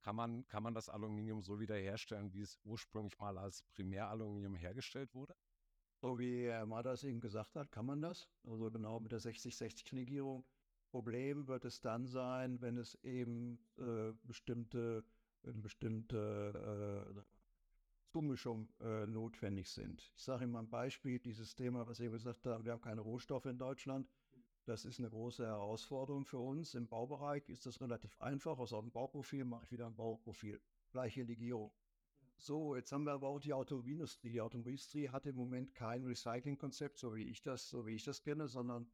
kann, 0.01 0.17
man, 0.17 0.47
kann 0.49 0.63
man 0.63 0.75
das 0.75 0.89
Aluminium 0.89 1.43
so 1.43 1.61
wieder 1.61 1.77
herstellen, 1.77 2.33
wie 2.33 2.41
es 2.41 2.59
ursprünglich 2.65 3.19
mal 3.19 3.37
als 3.37 3.63
Primäraluminium 3.75 4.55
hergestellt 4.55 5.15
wurde? 5.15 5.37
So 6.00 6.19
wie 6.19 6.47
Herr 6.47 6.66
Madas 6.66 7.04
eben 7.04 7.21
gesagt 7.21 7.57
hat, 7.57 7.71
kann 7.71 7.87
man 7.87 8.00
das. 8.00 8.28
Also 8.45 8.71
genau 8.71 9.00
mit 9.00 9.12
der 9.12 9.21
60-60-Legierung 9.21 10.45
Problem 10.90 11.47
wird 11.47 11.64
es 11.64 11.80
dann 11.80 12.07
sein, 12.07 12.61
wenn 12.61 12.76
es 12.76 12.97
eben 13.04 13.61
äh, 13.78 14.12
bestimmte, 14.25 15.04
bestimmte 15.42 17.14
äh, 17.16 17.23
Zumischungen 18.11 18.69
äh, 18.80 19.07
notwendig 19.07 19.71
sind. 19.71 20.12
Ich 20.16 20.25
sage 20.25 20.45
Ihnen 20.45 20.52
mal 20.52 20.61
ein 20.61 20.69
Beispiel, 20.69 21.21
dieses 21.21 21.54
Thema, 21.54 21.87
was 21.87 22.00
ich 22.00 22.11
gesagt 22.11 22.45
habe, 22.47 22.64
wir 22.64 22.73
haben 22.73 22.80
keine 22.80 23.02
Rohstoffe 23.02 23.47
in 23.47 23.57
Deutschland. 23.59 24.09
Das 24.64 24.85
ist 24.85 24.99
eine 24.99 25.11
große 25.11 25.47
Herausforderung 25.47 26.25
für 26.26 26.38
uns. 26.38 26.75
Im 26.75 26.88
Baubereich 26.88 27.49
ist 27.49 27.66
das 27.66 27.80
relativ 27.80 28.21
einfach. 28.21 28.59
Aus 28.59 28.73
einem 28.73 28.90
Bauprofil 28.90 29.45
mache 29.45 29.66
ich 29.66 29.73
wieder 29.73 29.87
ein 29.87 29.95
Bauprofil. 29.95 30.61
Gleiche 30.90 31.23
Legierung. 31.23 31.73
So, 32.43 32.75
jetzt 32.75 32.91
haben 32.91 33.05
wir 33.05 33.13
aber 33.13 33.29
auch 33.29 33.39
die 33.39 33.53
Automobilindustrie. 33.53 34.31
Die 34.31 34.41
Automobilindustrie 34.41 35.11
hat 35.11 35.27
im 35.27 35.37
Moment 35.37 35.75
kein 35.75 36.07
Recyclingkonzept, 36.07 36.97
so 36.97 37.15
wie 37.15 37.25
ich 37.25 37.43
das, 37.43 37.69
so 37.69 37.87
wie 37.87 37.95
ich 37.95 38.05
das 38.05 38.23
kenne, 38.23 38.49
sondern 38.49 38.91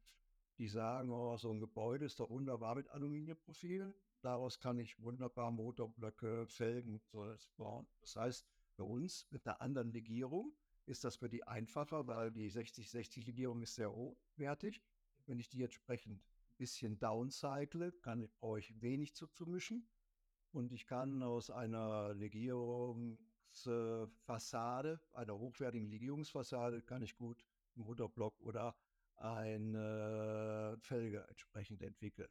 die 0.57 0.67
sagen, 0.67 1.09
oh, 1.11 1.37
so 1.37 1.49
ein 1.49 1.61
Gebäude 1.61 2.03
ist 2.03 2.19
doch 2.19 2.29
wunderbar 2.29 2.75
mit 2.75 2.89
Aluminiumprofilen. 2.89 3.93
Daraus 4.21 4.59
kann 4.59 4.77
ich 4.79 5.01
wunderbar 5.01 5.49
Motorblöcke, 5.51 6.45
Felgen 6.47 6.99
so 7.09 7.25
bauen. 7.55 7.87
Das 8.01 8.17
heißt, 8.17 8.45
für 8.73 8.83
uns 8.83 9.25
mit 9.31 9.47
einer 9.47 9.61
anderen 9.61 9.93
Legierung 9.93 10.53
ist 10.85 11.05
das 11.05 11.15
für 11.15 11.29
die 11.29 11.47
einfacher, 11.47 12.05
weil 12.05 12.31
die 12.33 12.51
60-60-Legierung 12.51 13.61
ist 13.61 13.75
sehr 13.75 13.93
hochwertig. 13.93 14.81
Wenn 15.25 15.39
ich 15.39 15.47
die 15.47 15.63
entsprechend 15.63 16.17
ein 16.17 16.57
bisschen 16.57 16.99
downcycle, 16.99 17.93
kann, 18.01 18.27
ich 18.57 18.81
wenig 18.81 19.15
zuzumischen. 19.15 19.87
Und 20.51 20.73
ich 20.73 20.85
kann 20.85 21.23
aus 21.23 21.49
einer 21.49 22.13
Legierungsfassade, 23.53 24.99
einer 25.13 25.37
hochwertigen 25.37 25.89
Legierungsfassade, 25.89 26.81
kann 26.81 27.01
ich 27.01 27.15
gut 27.15 27.45
Motorblock 27.75 28.39
oder 28.41 28.75
eine 29.15 30.77
Felge 30.79 31.25
entsprechend 31.27 31.81
entwickeln. 31.81 32.29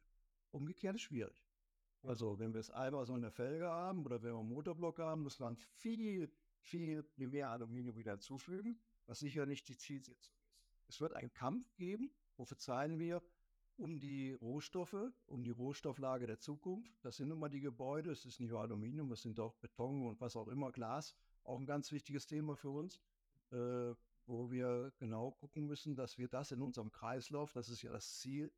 Umgekehrt 0.51 0.95
ist 0.95 1.01
schwierig. 1.01 1.45
Also 2.03 2.39
wenn 2.39 2.53
wir 2.53 2.59
es 2.59 2.69
einmal 2.69 3.05
so 3.05 3.13
eine 3.13 3.31
Felge 3.31 3.67
haben 3.67 4.05
oder 4.05 4.21
wenn 4.21 4.33
wir 4.33 4.39
einen 4.39 4.49
Motorblock 4.49 4.99
haben, 4.99 5.23
muss 5.23 5.39
man 5.39 5.57
viel, 5.57 6.31
viel 6.59 7.03
mehr 7.17 7.49
Aluminium 7.49 7.97
wieder 7.97 8.11
hinzufügen, 8.11 8.79
was 9.05 9.19
sicher 9.19 9.45
nicht 9.45 9.67
die 9.67 9.77
Zielsetzung 9.77 10.35
ist. 10.35 10.55
Es 10.87 11.01
wird 11.01 11.13
einen 11.13 11.33
Kampf 11.33 11.75
geben, 11.75 12.13
prophezeien 12.31 12.99
wir, 12.99 13.21
um 13.77 13.99
die 13.99 14.33
Rohstoffe, 14.33 15.11
um 15.27 15.43
die 15.43 15.51
Rohstofflage 15.51 16.27
der 16.27 16.39
Zukunft. 16.39 16.91
Das 17.03 17.17
sind 17.17 17.29
nun 17.29 17.39
mal 17.39 17.49
die 17.49 17.61
Gebäude, 17.61 18.11
es 18.11 18.25
ist 18.25 18.39
nicht 18.39 18.49
nur 18.49 18.61
Aluminium, 18.61 19.11
es 19.11 19.21
sind 19.21 19.39
auch 19.39 19.55
Beton 19.55 20.07
und 20.07 20.19
was 20.19 20.35
auch 20.35 20.47
immer, 20.47 20.71
Glas, 20.71 21.15
auch 21.43 21.59
ein 21.59 21.65
ganz 21.65 21.91
wichtiges 21.91 22.25
Thema 22.25 22.55
für 22.55 22.69
uns. 22.69 22.99
Äh, 23.51 23.95
wo 24.27 24.51
wir 24.51 24.91
genau 24.97 25.31
gucken 25.31 25.65
müssen, 25.65 25.95
dass 25.95 26.17
wir 26.17 26.27
das 26.27 26.51
in 26.51 26.61
unserem 26.61 26.91
Kreislauf, 26.91 27.53
das 27.53 27.69
ist 27.69 27.81
ja 27.81 27.91
das 27.91 28.19
Ziel 28.19 28.51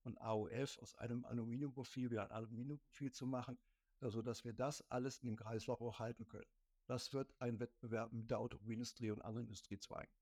von 0.00 0.18
AOF, 0.18 0.78
aus 0.78 0.96
einem 0.96 1.24
Aluminiumprofil 1.24 2.10
wieder 2.10 2.24
ein 2.24 2.32
Aluminiumprofil 2.32 3.12
zu 3.12 3.26
machen, 3.26 3.56
also 4.00 4.20
dass 4.20 4.44
wir 4.44 4.52
das 4.52 4.82
alles 4.90 5.18
in 5.18 5.26
dem 5.26 5.36
Kreislauf 5.36 5.80
auch 5.80 6.00
halten 6.00 6.26
können. 6.26 6.50
Das 6.86 7.12
wird 7.12 7.32
ein 7.38 7.60
Wettbewerb 7.60 8.12
mit 8.12 8.30
der 8.30 8.40
Automobilindustrie 8.40 9.12
und 9.12 9.22
anderen 9.22 9.46
Industriezweigen. 9.46 10.12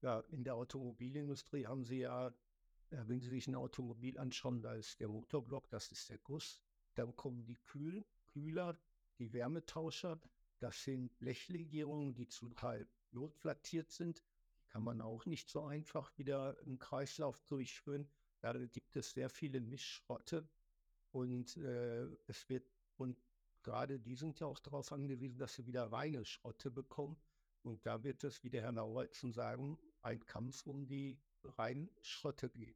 Ja, 0.00 0.20
in 0.30 0.44
der 0.44 0.54
Automobilindustrie 0.54 1.66
haben 1.66 1.84
Sie 1.84 1.98
ja, 1.98 2.32
wenn 3.06 3.20
Sie 3.20 3.28
sich 3.28 3.46
ein 3.46 3.54
Automobil 3.54 4.18
anschauen, 4.18 4.62
da 4.62 4.74
ist 4.74 5.00
der 5.00 5.08
Motorblock, 5.08 5.68
das 5.70 5.90
ist 5.92 6.10
der 6.10 6.18
Guss. 6.18 6.62
Dann 6.94 7.16
kommen 7.16 7.44
die 7.44 7.56
Kühl 7.56 8.04
Kühler, 8.32 8.78
die 9.18 9.32
Wärmetauscher. 9.32 10.20
Das 10.58 10.82
sind 10.84 11.18
Blechlegierungen, 11.18 12.14
die 12.14 12.28
zum 12.28 12.54
Teil 12.54 12.88
notflattiert 13.10 13.90
sind, 13.90 14.22
kann 14.68 14.84
man 14.84 15.02
auch 15.02 15.26
nicht 15.26 15.50
so 15.50 15.64
einfach 15.64 16.16
wieder 16.16 16.58
im 16.62 16.78
Kreislauf 16.78 17.42
durchführen. 17.42 18.08
Da 18.40 18.52
gibt 18.52 18.96
es 18.96 19.10
sehr 19.10 19.28
viele 19.28 19.60
Mischschrotte 19.60 20.48
und 21.10 21.56
äh, 21.58 22.04
es 22.26 22.48
wird 22.48 22.66
und 22.96 23.18
gerade 23.62 24.00
die 24.00 24.16
sind 24.16 24.40
ja 24.40 24.46
auch 24.46 24.58
darauf 24.58 24.92
angewiesen, 24.92 25.38
dass 25.38 25.54
sie 25.54 25.66
wieder 25.66 25.92
reine 25.92 26.24
Schrotte 26.24 26.70
bekommen. 26.70 27.16
Und 27.62 27.84
da 27.86 28.02
wird 28.02 28.24
es, 28.24 28.42
wie 28.42 28.50
der 28.50 28.62
Herr 28.62 28.72
Nauertzen 28.72 29.32
sagen, 29.32 29.78
ein 30.00 30.24
Kampf 30.26 30.66
um 30.66 30.86
die 30.86 31.20
reinen 31.44 31.90
Schrotte 32.00 32.48
gehen. 32.50 32.74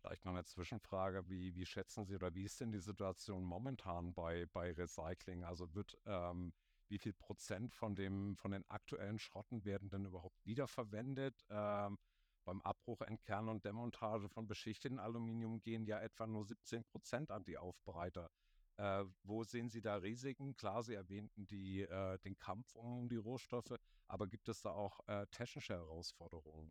Vielleicht 0.00 0.24
noch 0.24 0.32
eine 0.32 0.44
Zwischenfrage. 0.44 1.28
Wie, 1.28 1.54
wie 1.54 1.64
schätzen 1.64 2.04
Sie 2.04 2.14
oder 2.14 2.34
wie 2.34 2.44
ist 2.44 2.60
denn 2.60 2.70
die 2.70 2.80
Situation 2.80 3.44
momentan 3.44 4.12
bei, 4.12 4.46
bei 4.52 4.72
Recycling? 4.72 5.42
Also 5.42 5.74
wird 5.74 5.96
ähm, 6.04 6.52
wie 6.88 6.98
viel 6.98 7.14
Prozent 7.14 7.74
von, 7.74 7.94
dem, 7.94 8.36
von 8.36 8.50
den 8.50 8.68
aktuellen 8.68 9.18
Schrotten 9.18 9.64
werden 9.64 9.88
denn 9.88 10.04
überhaupt 10.04 10.44
wiederverwendet. 10.44 11.44
Ähm, 11.48 11.98
beim 12.44 12.60
Abbruch, 12.60 13.00
Entkernen 13.00 13.48
und 13.48 13.64
Demontage 13.64 14.28
von 14.28 14.46
beschichteten 14.46 14.98
Aluminium 14.98 15.62
gehen 15.62 15.84
ja 15.86 15.98
etwa 15.98 16.26
nur 16.26 16.44
17 16.44 16.84
Prozent 16.84 17.30
an 17.30 17.42
die 17.44 17.58
Aufbereiter. 17.58 18.30
Äh, 18.76 19.04
wo 19.22 19.42
sehen 19.42 19.70
Sie 19.70 19.80
da 19.80 19.96
Risiken? 19.96 20.54
Klar, 20.56 20.82
Sie 20.82 20.94
erwähnten 20.94 21.46
die, 21.46 21.80
äh, 21.80 22.18
den 22.18 22.38
Kampf 22.38 22.74
um 22.74 23.08
die 23.08 23.16
Rohstoffe, 23.16 23.74
aber 24.06 24.26
gibt 24.26 24.48
es 24.48 24.60
da 24.60 24.72
auch 24.72 25.00
äh, 25.08 25.26
technische 25.28 25.72
Herausforderungen? 25.74 26.70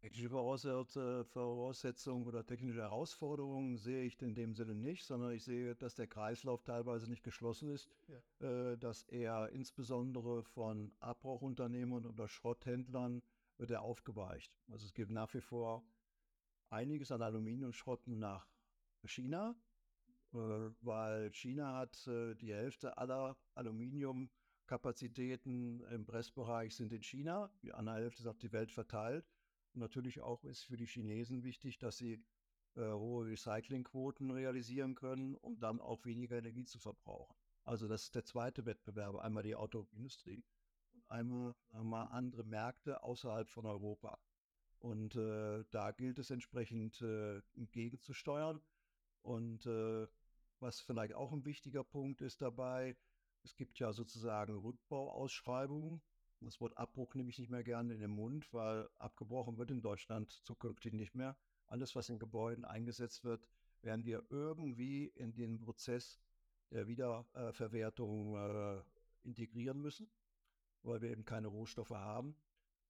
Technische 0.00 0.30
Voraussetzungen 0.30 2.26
oder 2.26 2.46
technische 2.46 2.80
Herausforderungen 2.80 3.76
sehe 3.76 4.04
ich 4.04 4.20
in 4.22 4.34
dem 4.34 4.54
Sinne 4.54 4.74
nicht, 4.74 5.04
sondern 5.04 5.32
ich 5.32 5.44
sehe, 5.44 5.76
dass 5.76 5.94
der 5.94 6.06
Kreislauf 6.06 6.62
teilweise 6.62 7.06
nicht 7.06 7.22
geschlossen 7.22 7.68
ist, 7.68 7.90
ja. 8.08 8.72
Äh, 8.72 8.78
dass 8.78 9.02
er 9.02 9.50
insbesondere 9.50 10.42
von 10.42 10.90
Abbruchunternehmern 11.00 12.06
oder 12.06 12.28
Schrotthändlern 12.28 13.20
wird 13.58 13.70
er 13.70 13.82
aufgeweicht. 13.82 14.58
Also 14.68 14.86
es 14.86 14.94
gibt 14.94 15.10
nach 15.10 15.34
wie 15.34 15.42
vor 15.42 15.84
einiges 16.70 17.12
an 17.12 17.20
Aluminiumschrotten 17.20 18.18
nach 18.18 18.48
China, 19.04 19.54
äh, 20.32 20.70
weil 20.80 21.30
China 21.34 21.76
hat 21.76 22.06
äh, 22.06 22.34
die 22.36 22.54
Hälfte 22.54 22.96
aller 22.96 23.36
Aluminiumkapazitäten 23.54 25.82
im 25.90 26.06
Pressbereich 26.06 26.74
sind 26.74 26.94
in 26.94 27.02
China, 27.02 27.50
die 27.62 27.74
andere 27.74 27.96
Hälfte 27.96 28.22
ist 28.22 28.28
auf 28.28 28.38
die 28.38 28.52
Welt 28.52 28.72
verteilt. 28.72 29.26
Natürlich 29.74 30.20
auch 30.20 30.44
ist 30.44 30.64
für 30.64 30.76
die 30.76 30.86
Chinesen 30.86 31.42
wichtig, 31.42 31.78
dass 31.78 31.96
sie 31.96 32.24
äh, 32.76 32.90
hohe 32.92 33.26
Recyclingquoten 33.26 34.30
realisieren 34.30 34.94
können, 34.94 35.36
um 35.36 35.58
dann 35.58 35.80
auch 35.80 36.04
weniger 36.04 36.38
Energie 36.38 36.64
zu 36.64 36.78
verbrauchen. 36.78 37.36
Also 37.64 37.88
das 37.88 38.04
ist 38.04 38.14
der 38.14 38.24
zweite 38.24 38.66
Wettbewerb, 38.66 39.16
einmal 39.16 39.42
die 39.42 39.54
Autoindustrie 39.54 40.44
und 40.92 41.08
einmal, 41.10 41.54
einmal 41.70 42.08
andere 42.08 42.44
Märkte 42.44 43.02
außerhalb 43.02 43.48
von 43.48 43.66
Europa. 43.66 44.18
Und 44.78 45.14
äh, 45.14 45.64
da 45.70 45.92
gilt 45.92 46.18
es 46.18 46.30
entsprechend 46.30 47.00
äh, 47.02 47.38
entgegenzusteuern. 47.54 48.60
Und 49.22 49.66
äh, 49.66 50.06
was 50.58 50.80
vielleicht 50.80 51.14
auch 51.14 51.32
ein 51.32 51.44
wichtiger 51.44 51.84
Punkt 51.84 52.22
ist 52.22 52.40
dabei, 52.40 52.96
es 53.42 53.54
gibt 53.56 53.78
ja 53.78 53.92
sozusagen 53.92 54.56
Rückbauausschreibungen 54.58 56.00
das 56.46 56.60
Wort 56.60 56.76
Abbruch 56.76 57.14
nehme 57.14 57.30
ich 57.30 57.38
nicht 57.38 57.50
mehr 57.50 57.62
gerne 57.62 57.94
in 57.94 58.00
den 58.00 58.10
Mund, 58.10 58.52
weil 58.52 58.88
abgebrochen 58.98 59.58
wird 59.58 59.70
in 59.70 59.82
Deutschland 59.82 60.30
zukünftig 60.44 60.92
nicht 60.92 61.14
mehr. 61.14 61.36
Alles, 61.66 61.94
was 61.94 62.08
in 62.08 62.18
Gebäuden 62.18 62.64
eingesetzt 62.64 63.24
wird, 63.24 63.46
werden 63.82 64.04
wir 64.04 64.24
irgendwie 64.30 65.06
in 65.06 65.34
den 65.34 65.60
Prozess 65.60 66.18
der 66.70 66.86
Wiederverwertung 66.86 68.36
äh, 68.36 68.82
integrieren 69.22 69.80
müssen, 69.80 70.10
weil 70.82 71.00
wir 71.02 71.10
eben 71.10 71.24
keine 71.24 71.48
Rohstoffe 71.48 71.90
haben. 71.90 72.36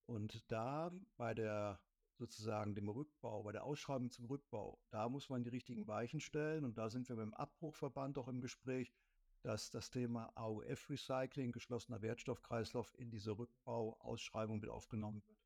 Und 0.07 0.51
da 0.51 0.91
bei 1.17 1.35
der 1.35 1.81
sozusagen 2.21 2.75
dem 2.75 2.89
Rückbau, 2.89 3.43
bei 3.43 3.53
der 3.53 3.65
Ausschreibung 3.65 4.11
zum 4.11 4.27
Rückbau, 4.27 4.79
da 4.91 5.09
muss 5.09 5.31
man 5.31 5.43
die 5.43 5.49
richtigen 5.49 5.87
Weichen 5.87 6.21
stellen. 6.21 6.65
Und 6.65 6.77
da 6.77 6.91
sind 6.91 7.09
wir 7.09 7.17
mit 7.17 7.25
dem 7.25 7.35
Abbruchverband 7.35 8.19
auch 8.19 8.29
im 8.29 8.41
Gespräch, 8.41 8.93
dass 9.43 9.71
das 9.71 9.91
Thema 9.91 10.31
AOF-Recycling, 10.37 11.53
geschlossener 11.53 12.03
Wertstoffkreislauf, 12.03 12.93
in 12.99 13.11
diese 13.11 13.37
Rückbauausschreibung 13.39 14.61
mit 14.61 14.69
aufgenommen 14.69 15.23
wird. 15.27 15.39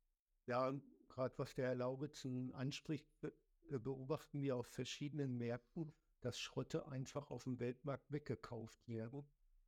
Ja, 0.46 0.72
gerade 1.08 1.38
was 1.38 1.54
der 1.54 1.68
Herr 1.68 1.74
Laubitzen 1.76 2.52
anspricht, 2.54 3.08
beobachten 3.68 4.42
wir 4.42 4.56
auf 4.56 4.66
verschiedenen 4.66 5.38
Märkten, 5.38 5.92
dass 6.20 6.38
Schrotte 6.38 6.86
einfach 6.88 7.30
auf 7.30 7.44
dem 7.44 7.60
Weltmarkt 7.60 8.10
weggekauft 8.10 8.86
werden 8.88 9.24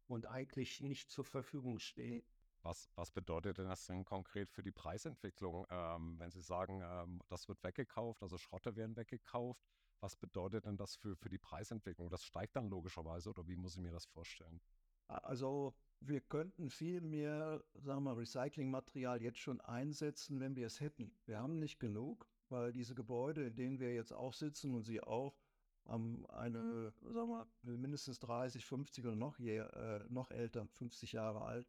und 0.06 0.26
eigentlich 0.26 0.80
nicht 0.80 1.11
zur 1.11 1.25
Verfügung 1.25 1.78
stehen. 1.78 2.25
Was, 2.66 2.90
was 2.96 3.12
bedeutet 3.12 3.58
denn 3.58 3.68
das 3.68 3.87
denn 3.87 4.04
konkret 4.04 4.50
für 4.50 4.64
die 4.64 4.73
Preisentwicklung? 4.73 5.66
Ähm, 5.70 6.18
wenn 6.18 6.32
Sie 6.32 6.40
sagen, 6.40 6.82
ähm, 6.82 7.23
das 7.28 7.46
wird 7.46 7.62
weggekauft, 7.62 8.25
also 8.25 8.38
Schrotte 8.38 8.75
werden 8.75 8.96
weggekauft, 8.96 9.64
was 10.00 10.16
bedeutet 10.16 10.66
denn 10.66 10.76
das 10.76 10.96
für, 10.96 11.14
für 11.14 11.28
die 11.28 11.38
Preisentwicklung? 11.38 12.11
Das 12.11 12.25
steigt 12.25 12.56
dann 12.56 12.68
logischerweise 12.68 13.30
oder 13.30 13.46
wie 13.46 13.54
muss 13.54 13.76
ich 13.76 13.82
mir 13.82 13.92
das 13.92 14.06
vorstellen? 14.06 14.61
Also 15.06 15.75
wir 16.00 16.20
könnten 16.20 16.68
viel 16.68 17.00
mehr, 17.00 17.62
Recyclingmaterial 17.85 19.23
jetzt 19.23 19.38
schon 19.38 19.61
einsetzen, 19.61 20.40
wenn 20.40 20.56
wir 20.56 20.66
es 20.66 20.80
hätten. 20.80 21.16
Wir 21.25 21.38
haben 21.38 21.61
nicht 21.61 21.78
genug, 21.78 22.28
weil 22.49 22.73
diese 22.73 22.96
Gebäude, 22.96 23.46
in 23.46 23.54
denen 23.54 23.78
wir 23.78 23.94
jetzt 23.94 24.12
auch 24.12 24.32
sitzen 24.32 24.75
und 24.75 24.82
Sie 24.82 25.00
auch, 25.00 25.38
haben 25.87 26.26
eine, 26.30 26.92
sagen 27.12 27.46
wir 27.62 27.76
mindestens 27.78 28.18
30, 28.18 28.64
50 28.64 29.06
oder 29.06 29.14
noch, 29.14 29.38
je, 29.38 29.58
äh, 29.58 30.04
noch 30.08 30.32
älter, 30.32 30.66
50 30.66 31.12
Jahre 31.12 31.42
alt. 31.42 31.68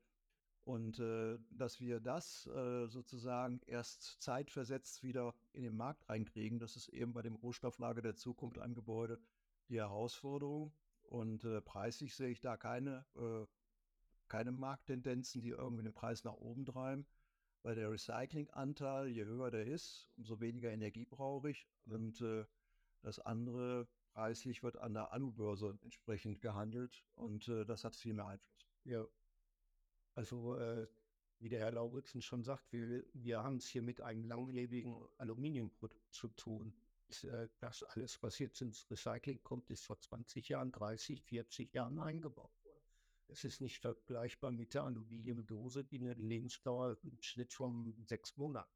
Und 0.68 1.00
äh, 1.00 1.40
dass 1.50 1.80
wir 1.80 2.02
das 2.02 2.46
äh, 2.48 2.88
sozusagen 2.88 3.62
erst 3.68 4.22
zeitversetzt 4.22 5.02
wieder 5.02 5.34
in 5.54 5.64
den 5.64 5.78
Markt 5.78 6.10
reinkriegen, 6.10 6.60
das 6.60 6.76
ist 6.76 6.90
eben 6.90 7.14
bei 7.14 7.22
dem 7.22 7.36
Rohstofflager 7.36 8.02
der 8.02 8.18
Zukunft 8.18 8.60
ein 8.60 8.76
Gebäude 8.76 9.18
die 9.70 9.78
Herausforderung. 9.78 10.74
Und 11.04 11.46
äh, 11.46 11.62
preislich 11.62 12.16
sehe 12.16 12.32
ich 12.32 12.42
da 12.42 12.58
keine, 12.58 13.06
äh, 13.16 13.46
keine 14.28 14.52
Markttendenzen, 14.52 15.40
die 15.40 15.52
irgendwie 15.52 15.84
den 15.84 15.94
Preis 15.94 16.26
nach 16.26 16.34
oben 16.34 16.66
treiben, 16.66 17.08
weil 17.62 17.76
der 17.76 17.90
Recyclinganteil, 17.90 19.08
je 19.08 19.24
höher 19.24 19.52
der 19.52 19.68
ist, 19.68 20.10
umso 20.18 20.42
weniger 20.42 20.70
Energie 20.70 21.06
brauche 21.06 21.50
ich. 21.50 21.66
Und 21.86 22.20
äh, 22.20 22.44
das 23.04 23.20
andere 23.20 23.88
preislich 24.12 24.64
wird 24.64 24.76
an 24.76 24.94
der 24.94 25.14
Alubörse 25.14 25.80
entsprechend 25.82 26.42
gehandelt 26.42 27.06
und 27.16 27.48
äh, 27.48 27.64
das 27.64 27.86
hat 27.86 27.96
viel 27.96 28.14
mehr 28.14 28.28
Einfluss. 28.28 28.68
Ja, 28.84 29.06
also, 30.18 30.56
äh, 30.56 30.88
wie 31.38 31.48
der 31.48 31.60
Herr 31.60 31.72
Lauritzen 31.72 32.24
schon 32.24 32.44
sagt, 32.44 32.74
wir, 32.74 33.06
wir 33.14 33.44
haben 33.44 33.58
es 33.58 33.68
hier 33.68 33.84
mit 33.84 34.02
einem 34.02 34.24
langlebigen 34.24 34.98
Aluminiumprodukt 35.20 36.12
zu 36.12 36.30
tun. 36.30 36.74
Äh, 37.22 37.48
das 37.60 37.84
alles, 37.84 38.22
was 38.24 38.40
jetzt 38.40 38.62
ins 38.62 38.90
Recycling 38.90 39.44
kommt, 39.44 39.70
ist 39.70 39.86
vor 39.86 40.00
20 40.00 40.50
Jahren, 40.50 40.72
30, 40.72 41.22
40 41.22 41.72
Jahren 41.72 42.00
eingebaut 42.00 42.52
worden. 42.64 42.82
Es 43.28 43.44
ist 43.44 43.62
nicht 43.62 43.78
vergleichbar 43.78 44.50
mit 44.50 44.74
der 44.74 44.86
Aluminiumdose, 44.86 45.84
die 45.84 46.00
eine 46.00 46.16
Lebensdauer 46.16 46.98
im 47.04 47.22
Schnitt 47.22 47.54
von 47.54 47.94
sechs 48.08 48.36
Monaten 48.38 48.74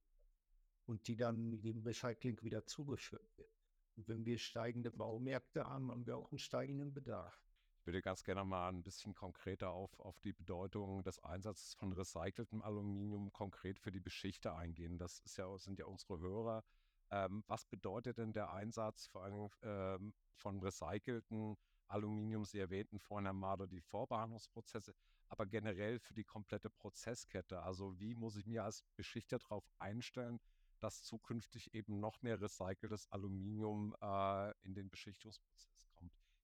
und 0.86 1.08
die 1.08 1.16
dann 1.16 1.60
dem 1.62 1.82
Recycling 1.82 2.40
wieder 2.44 2.68
zugeführt 2.68 3.36
wird. 3.36 3.50
Und 3.96 4.08
wenn 4.08 4.26
wir 4.26 4.38
steigende 4.38 4.92
Baumärkte 4.92 5.66
haben, 5.66 5.90
haben 5.90 6.06
wir 6.06 6.18
auch 6.18 6.32
einen 6.32 6.38
steigenden 6.38 6.94
Bedarf. 6.94 7.42
Ich 7.82 7.88
würde 7.88 8.04
ganz 8.04 8.24
gerne 8.24 8.46
mal 8.46 8.70
ein 8.70 8.84
bisschen 8.84 9.16
konkreter 9.16 9.72
auf, 9.72 10.00
auf 10.00 10.20
die 10.20 10.34
Bedeutung 10.34 11.02
des 11.02 11.18
Einsatzes 11.24 11.74
von 11.74 11.92
recyceltem 11.92 12.62
Aluminium 12.62 13.34
konkret 13.34 13.80
für 13.80 13.92
die 13.92 14.00
Beschichte 14.00 14.54
eingehen. 14.54 15.00
Das 15.00 15.18
ist 15.22 15.38
ja, 15.38 15.58
sind 15.58 15.80
ja 15.80 15.88
unsere 15.88 16.20
Hörer. 16.20 16.64
Ähm, 17.10 17.44
was 17.48 17.66
bedeutet 17.66 18.20
denn 18.20 18.34
der 18.34 18.54
Einsatz 18.54 19.08
vor 19.08 19.24
allem 19.24 19.50
ähm, 19.64 20.14
von 20.36 20.60
recycelten 20.60 21.58
Aluminium? 21.88 22.46
Sie 22.46 22.60
erwähnten 22.60 23.00
vorhin, 23.00 23.26
Herr 23.26 23.34
Mader, 23.34 23.66
die 23.66 23.82
Vorbehandlungsprozesse, 23.82 24.94
aber 25.28 25.48
generell 25.48 25.98
für 25.98 26.14
die 26.14 26.24
komplette 26.24 26.70
Prozesskette. 26.70 27.64
Also 27.64 28.00
wie 28.00 28.14
muss 28.14 28.36
ich 28.36 28.46
mir 28.46 28.64
als 28.64 28.84
Beschichter 28.96 29.40
darauf 29.40 29.68
einstellen, 29.80 30.40
dass 30.82 31.02
zukünftig 31.02 31.74
eben 31.74 32.00
noch 32.00 32.22
mehr 32.22 32.40
recyceltes 32.40 33.12
Aluminium 33.12 33.96
äh, 34.00 34.52
in 34.62 34.76
den 34.76 34.92
Beschichtungsprozess? 34.92 35.71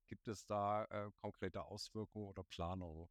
Gibt 0.08 0.28
es 0.28 0.46
da 0.46 0.86
äh, 0.86 1.12
konkrete 1.18 1.64
Auswirkungen 1.66 2.28
oder 2.28 2.44
Planungen? 2.44 3.08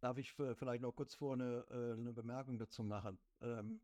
Darf 0.00 0.18
ich 0.18 0.32
vielleicht 0.32 0.82
noch 0.82 0.92
kurz 0.92 1.14
vor 1.14 1.34
eine, 1.34 1.64
äh, 1.70 1.92
eine 1.92 2.12
Bemerkung 2.12 2.58
dazu 2.58 2.82
machen? 2.82 3.18
Ähm, 3.40 3.80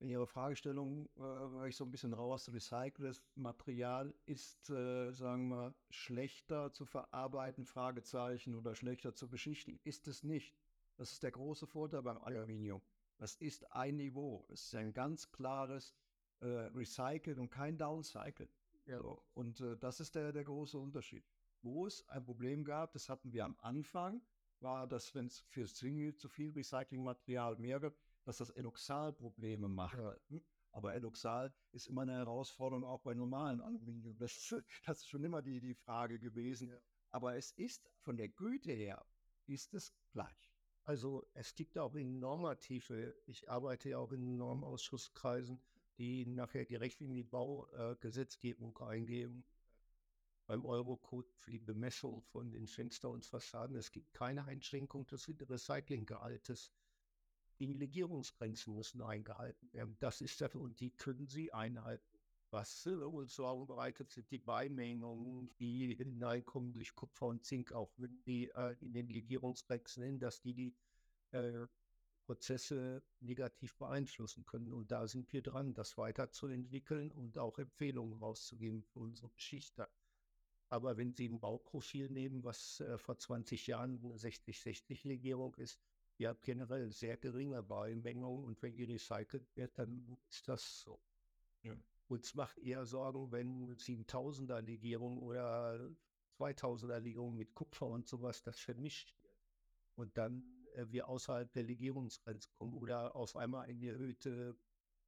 in 0.00 0.08
Ihrer 0.08 0.26
Fragestellung 0.26 1.08
äh, 1.16 1.20
war 1.20 1.68
ich 1.68 1.76
so 1.76 1.84
ein 1.84 1.90
bisschen 1.90 2.12
raus. 2.12 2.52
Recyceltes 2.52 3.22
Material 3.36 4.12
ist, 4.26 4.68
äh, 4.70 5.12
sagen 5.12 5.48
wir, 5.48 5.74
schlechter 5.90 6.72
zu 6.72 6.84
verarbeiten, 6.84 7.64
Fragezeichen, 7.64 8.56
oder 8.56 8.74
schlechter 8.74 9.14
zu 9.14 9.28
beschichten. 9.28 9.78
Ist 9.84 10.08
es 10.08 10.24
nicht. 10.24 10.56
Das 10.96 11.12
ist 11.12 11.22
der 11.22 11.30
große 11.30 11.66
Vorteil 11.68 12.02
beim 12.02 12.18
Aluminium. 12.18 12.82
Das 13.18 13.36
ist 13.36 13.70
ein 13.72 13.96
Niveau. 13.96 14.44
Es 14.48 14.64
ist 14.64 14.74
ein 14.74 14.92
ganz 14.92 15.30
klares 15.30 15.94
äh, 16.40 16.46
Recycle 16.46 17.38
und 17.38 17.50
kein 17.50 17.78
Downcycle. 17.78 18.48
Ja. 18.86 18.98
So. 18.98 19.22
Und 19.34 19.60
äh, 19.60 19.76
das 19.76 20.00
ist 20.00 20.16
der, 20.16 20.32
der 20.32 20.42
große 20.42 20.76
Unterschied 20.78 21.24
wo 21.62 21.86
es 21.86 22.06
ein 22.08 22.24
Problem 22.24 22.64
gab, 22.64 22.92
das 22.92 23.08
hatten 23.08 23.32
wir 23.32 23.44
am 23.44 23.56
Anfang, 23.60 24.22
war, 24.60 24.86
dass 24.86 25.14
wenn 25.14 25.26
es 25.26 25.40
für 25.40 25.66
Single 25.66 26.14
zu 26.14 26.28
viel 26.28 26.52
Recyclingmaterial 26.52 27.56
mehr 27.56 27.80
gibt, 27.80 27.98
dass 28.24 28.38
das 28.38 28.50
Enoxal 28.50 29.12
Probleme 29.12 29.68
macht. 29.68 29.98
Ja. 29.98 30.16
Hm? 30.28 30.42
Aber 30.72 30.94
Enoxal 30.94 31.52
ist 31.72 31.88
immer 31.88 32.02
eine 32.02 32.14
Herausforderung 32.14 32.84
auch 32.84 33.00
bei 33.02 33.14
normalen 33.14 33.60
Aluminium. 33.60 34.16
Das, 34.18 34.32
das 34.86 34.98
ist 34.98 35.08
schon 35.08 35.24
immer 35.24 35.42
die, 35.42 35.60
die 35.60 35.74
Frage 35.74 36.18
gewesen. 36.18 36.70
Ja. 36.70 36.78
Aber 37.10 37.36
es 37.36 37.52
ist 37.52 37.90
von 38.00 38.16
der 38.16 38.28
Güte 38.28 38.72
her, 38.72 39.04
ist 39.46 39.74
es 39.74 39.92
gleich. 40.12 40.50
Also 40.84 41.28
es 41.34 41.54
gibt 41.54 41.78
auch 41.78 41.94
in 41.94 42.18
normative, 42.18 43.14
ich 43.26 43.48
arbeite 43.50 43.90
ja 43.90 43.98
auch 43.98 44.12
in 44.12 44.36
Normausschusskreisen, 44.36 45.60
die 45.98 46.26
nachher 46.26 46.64
direkt 46.64 47.00
in 47.00 47.12
die 47.12 47.22
Baugesetzgebung 47.22 48.76
äh, 48.80 48.84
eingehen 48.84 49.44
beim 50.52 50.66
Eurocode 50.66 51.32
für 51.38 51.50
die 51.50 51.58
Bemessung 51.58 52.20
von 52.20 52.50
den 52.50 52.66
Fenster 52.66 53.08
und 53.08 53.24
Fassaden. 53.24 53.74
Es 53.74 53.90
gibt 53.90 54.12
keine 54.12 54.44
Einschränkung 54.44 55.06
des 55.06 55.26
Recyclinggehaltes. 55.26 56.70
Die 57.58 57.72
Legierungsgrenzen 57.72 58.74
müssen 58.74 59.00
eingehalten 59.00 59.72
werden. 59.72 59.96
Das 59.98 60.20
ist 60.20 60.38
dafür 60.42 60.60
und 60.60 60.78
die 60.78 60.90
können 60.90 61.26
Sie 61.26 61.54
einhalten. 61.54 62.18
Was 62.50 62.86
uns 62.86 63.34
Sorgen 63.34 63.66
bereitet, 63.66 64.10
sind 64.10 64.30
die 64.30 64.40
Beimengungen, 64.40 65.48
die 65.58 65.94
hineinkommen 65.94 66.74
durch 66.74 66.94
Kupfer 66.94 67.28
und 67.28 67.46
Zink, 67.46 67.72
auch 67.72 67.90
wenn 67.96 68.22
die 68.24 68.50
äh, 68.50 68.76
in 68.80 68.92
den 68.92 69.08
Legierungsgrenzen 69.08 70.02
sind, 70.02 70.18
dass 70.20 70.42
die 70.42 70.52
die 70.52 70.76
äh, 71.30 71.66
Prozesse 72.26 73.02
negativ 73.20 73.74
beeinflussen 73.78 74.44
können. 74.44 74.70
Und 74.70 74.92
da 74.92 75.08
sind 75.08 75.32
wir 75.32 75.40
dran, 75.40 75.72
das 75.72 75.96
weiterzuentwickeln 75.96 77.10
und 77.10 77.38
auch 77.38 77.58
Empfehlungen 77.58 78.18
rauszugeben 78.18 78.82
für 78.82 79.00
unsere 79.00 79.30
Beschichter. 79.30 79.88
Aber 80.72 80.96
wenn 80.96 81.12
Sie 81.12 81.28
ein 81.28 81.38
Bauprofil 81.38 82.08
nehmen, 82.08 82.42
was 82.44 82.80
äh, 82.80 82.96
vor 82.96 83.18
20 83.18 83.66
Jahren 83.66 84.00
eine 84.02 84.14
60-60-Legierung 84.14 85.54
ist, 85.56 85.78
die 86.18 86.26
hat 86.26 86.40
generell 86.40 86.90
sehr 86.92 87.18
geringe 87.18 87.62
Baumengung 87.62 88.44
und 88.44 88.62
wenn 88.62 88.74
die 88.74 88.84
recycelt 88.84 89.54
wird, 89.54 89.78
dann 89.78 90.16
ist 90.30 90.48
das 90.48 90.80
so. 90.80 90.98
Ja. 91.62 91.76
Uns 92.08 92.34
macht 92.34 92.56
eher 92.58 92.86
Sorgen, 92.86 93.30
wenn 93.32 93.76
Sie 93.76 93.98
1000er 93.98 94.62
Legierung 94.62 95.18
oder 95.18 95.90
2000er 96.38 97.00
Legierung 97.00 97.36
mit 97.36 97.54
Kupfer 97.54 97.88
und 97.88 98.08
sowas, 98.08 98.42
das 98.42 98.58
vermischt 98.58 99.14
wird. 99.22 99.44
Und 99.94 100.16
dann 100.16 100.42
äh, 100.72 100.86
wir 100.88 101.06
außerhalb 101.06 101.52
der 101.52 101.64
Legierungsgrenze 101.64 102.48
kommen 102.56 102.78
oder 102.78 103.14
auf 103.14 103.36
einmal 103.36 103.66
eine 103.66 103.88
erhöhte 103.88 104.56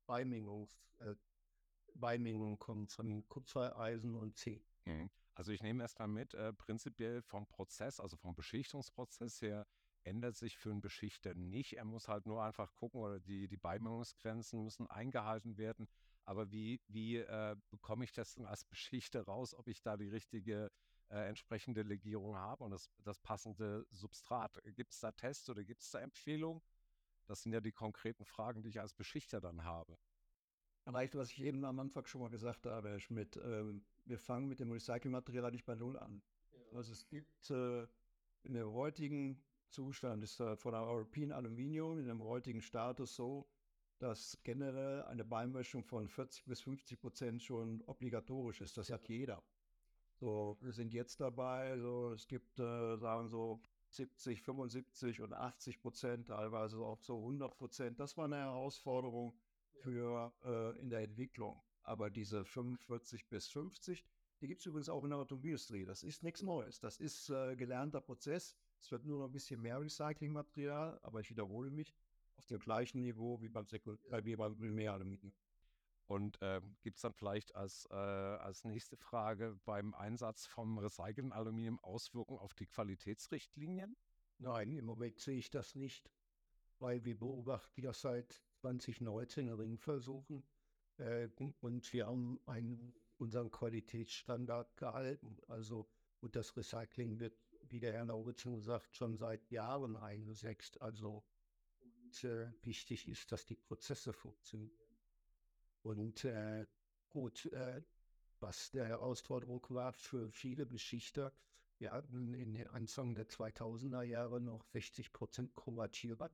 Beimengung, 0.04 0.68
äh, 0.98 1.14
Beimengung 1.94 2.58
kommt 2.58 2.92
von 2.92 3.26
Kupfer, 3.28 3.78
Eisen 3.78 4.14
und 4.14 4.36
Zink. 4.36 4.62
Mhm. 4.84 5.08
Also 5.34 5.50
ich 5.52 5.62
nehme 5.62 5.82
erst 5.82 5.98
mal 5.98 6.06
mit, 6.06 6.34
äh, 6.34 6.52
prinzipiell 6.52 7.22
vom 7.22 7.46
Prozess, 7.46 7.98
also 8.00 8.16
vom 8.16 8.34
Beschichtungsprozess 8.34 9.42
her, 9.42 9.66
ändert 10.04 10.36
sich 10.36 10.56
für 10.56 10.70
einen 10.70 10.80
Beschichter 10.80 11.34
nicht. 11.34 11.76
Er 11.76 11.84
muss 11.84 12.08
halt 12.08 12.26
nur 12.26 12.42
einfach 12.42 12.74
gucken 12.74 13.00
oder 13.00 13.18
die, 13.18 13.48
die 13.48 13.56
Beimengungsgrenzen 13.56 14.62
müssen 14.62 14.86
eingehalten 14.86 15.56
werden. 15.56 15.88
Aber 16.24 16.50
wie, 16.52 16.80
wie 16.88 17.16
äh, 17.16 17.56
bekomme 17.70 18.04
ich 18.04 18.12
das 18.12 18.34
denn 18.34 18.46
als 18.46 18.64
Beschichter 18.64 19.22
raus, 19.22 19.54
ob 19.54 19.68
ich 19.68 19.82
da 19.82 19.96
die 19.96 20.08
richtige 20.08 20.70
äh, 21.08 21.28
entsprechende 21.28 21.82
Legierung 21.82 22.36
habe 22.36 22.64
und 22.64 22.70
das, 22.70 22.90
das 23.02 23.18
passende 23.18 23.86
Substrat? 23.90 24.60
Gibt 24.76 24.92
es 24.92 25.00
da 25.00 25.10
Tests 25.12 25.48
oder 25.48 25.64
gibt 25.64 25.82
es 25.82 25.90
da 25.90 26.00
Empfehlungen? 26.00 26.62
Das 27.26 27.42
sind 27.42 27.52
ja 27.52 27.60
die 27.60 27.72
konkreten 27.72 28.24
Fragen, 28.24 28.62
die 28.62 28.68
ich 28.68 28.80
als 28.80 28.92
Beschichter 28.92 29.40
dann 29.40 29.64
habe. 29.64 29.98
Vielleicht, 30.84 31.14
was 31.14 31.30
ich 31.30 31.42
eben 31.42 31.64
am 31.64 31.80
Anfang 31.80 32.04
schon 32.06 32.20
mal 32.20 32.28
gesagt 32.28 32.66
habe, 32.66 32.90
Herr 32.90 33.00
Schmidt, 33.00 33.40
ähm, 33.42 33.82
wir 34.04 34.18
fangen 34.18 34.48
mit 34.48 34.60
dem 34.60 34.70
Recyclingmaterial 34.70 35.50
nicht 35.50 35.64
bei 35.64 35.74
Null 35.74 35.98
an. 35.98 36.20
Ja. 36.52 36.76
Also 36.76 36.92
es 36.92 37.08
gibt 37.08 37.50
äh, 37.50 37.86
in 38.42 38.52
dem 38.52 38.70
heutigen 38.70 39.42
Zustand, 39.70 40.22
ist 40.22 40.40
äh, 40.40 40.56
von 40.56 40.72
der 40.72 40.82
European 40.82 41.32
Aluminium 41.32 41.98
in 41.98 42.06
dem 42.06 42.22
heutigen 42.22 42.60
Status 42.60 43.16
so, 43.16 43.48
dass 43.98 44.38
generell 44.42 45.02
eine 45.04 45.24
Beimischung 45.24 45.84
von 45.84 46.06
40 46.06 46.44
bis 46.44 46.60
50 46.60 47.00
Prozent 47.00 47.42
schon 47.42 47.80
obligatorisch 47.86 48.60
ist. 48.60 48.76
Das 48.76 48.90
hat 48.90 49.08
jeder. 49.08 49.42
So, 50.20 50.58
wir 50.60 50.72
sind 50.72 50.92
jetzt 50.92 51.18
dabei, 51.18 51.78
so, 51.78 52.12
es 52.12 52.28
gibt, 52.28 52.60
äh, 52.60 52.96
sagen 52.98 53.28
so 53.28 53.62
70, 53.88 54.42
75 54.42 55.22
und 55.22 55.32
80 55.32 55.80
Prozent, 55.80 56.28
teilweise 56.28 56.78
auch 56.78 57.00
so 57.00 57.16
100 57.16 57.56
Prozent. 57.56 58.00
Das 58.00 58.18
war 58.18 58.26
eine 58.26 58.36
Herausforderung 58.36 59.34
für 59.84 60.32
äh, 60.44 60.80
in 60.80 60.88
der 60.88 61.00
Entwicklung. 61.00 61.60
Aber 61.82 62.10
diese 62.10 62.44
45 62.44 63.28
bis 63.28 63.48
50, 63.48 64.04
die 64.40 64.48
gibt 64.48 64.60
es 64.60 64.66
übrigens 64.66 64.88
auch 64.88 65.04
in 65.04 65.10
der 65.10 65.18
Automobilindustrie. 65.18 65.84
Das 65.84 66.02
ist 66.02 66.22
nichts 66.22 66.42
Neues. 66.42 66.80
Das 66.80 66.98
ist 66.98 67.28
äh, 67.28 67.54
gelernter 67.56 68.00
Prozess. 68.00 68.56
Es 68.80 68.90
wird 68.90 69.04
nur 69.04 69.18
noch 69.18 69.26
ein 69.26 69.32
bisschen 69.32 69.60
mehr 69.60 69.80
Recyclingmaterial, 69.80 70.98
aber 71.02 71.20
ich 71.20 71.30
wiederhole 71.30 71.70
mich, 71.70 71.94
auf 72.36 72.46
dem 72.46 72.58
gleichen 72.58 73.00
Niveau 73.02 73.40
wie 73.40 73.48
beim, 73.48 73.66
Sekund 73.66 74.04
äh, 74.06 74.24
wie 74.24 74.36
beim 74.36 74.56
Primäraluminium. 74.56 75.32
Und 76.06 76.40
äh, 76.42 76.60
gibt 76.82 76.96
es 76.96 77.02
dann 77.02 77.14
vielleicht 77.14 77.54
als, 77.54 77.86
äh, 77.90 77.94
als 77.94 78.64
nächste 78.64 78.96
Frage 78.96 79.58
beim 79.64 79.94
Einsatz 79.94 80.46
vom 80.46 80.78
recycelten 80.78 81.32
Aluminium 81.32 81.78
Auswirkungen 81.80 82.40
auf 82.40 82.54
die 82.54 82.66
Qualitätsrichtlinien? 82.66 83.96
Nein, 84.38 84.76
im 84.76 84.84
Moment 84.84 85.20
sehe 85.20 85.38
ich 85.38 85.50
das 85.50 85.74
nicht, 85.74 86.10
weil 86.78 87.04
wir 87.04 87.18
beobachten 87.18 87.82
ja 87.82 87.92
seit 87.92 88.42
2019 88.64 89.50
Ringversuchen 89.50 90.42
äh, 90.96 91.28
und 91.60 91.92
wir 91.92 92.06
haben 92.06 92.40
einen, 92.46 92.94
unseren 93.18 93.50
Qualitätsstandard 93.50 94.74
gehalten. 94.78 95.36
Also, 95.48 95.86
und 96.20 96.34
das 96.34 96.56
Recycling 96.56 97.20
wird, 97.20 97.36
wie 97.68 97.78
der 97.78 97.92
Herr 97.92 98.06
Lauritzen 98.06 98.58
sagt, 98.62 98.96
schon 98.96 99.18
seit 99.18 99.50
Jahren 99.50 99.96
eingesetzt. 99.96 100.80
Also, 100.80 101.22
und 101.82 102.24
äh, 102.24 102.50
wichtig 102.62 103.06
ist, 103.06 103.32
dass 103.32 103.44
die 103.44 103.56
Prozesse 103.56 104.14
funktionieren. 104.14 104.72
Und 105.82 106.24
äh, 106.24 106.64
gut, 107.10 107.44
äh, 107.52 107.82
was 108.40 108.70
der 108.70 108.86
Herausforderung 108.86 109.62
war 109.68 109.92
für 109.92 110.30
viele 110.30 110.64
Beschichter, 110.64 111.34
wir 111.76 111.92
hatten 111.92 112.32
in 112.32 112.54
den 112.54 112.68
Anfang 112.68 113.14
der 113.14 113.28
2000er 113.28 114.02
Jahre 114.02 114.40
noch 114.40 114.64
60 114.64 115.12
Prozent 115.12 115.54
Chromatierer. 115.54 116.30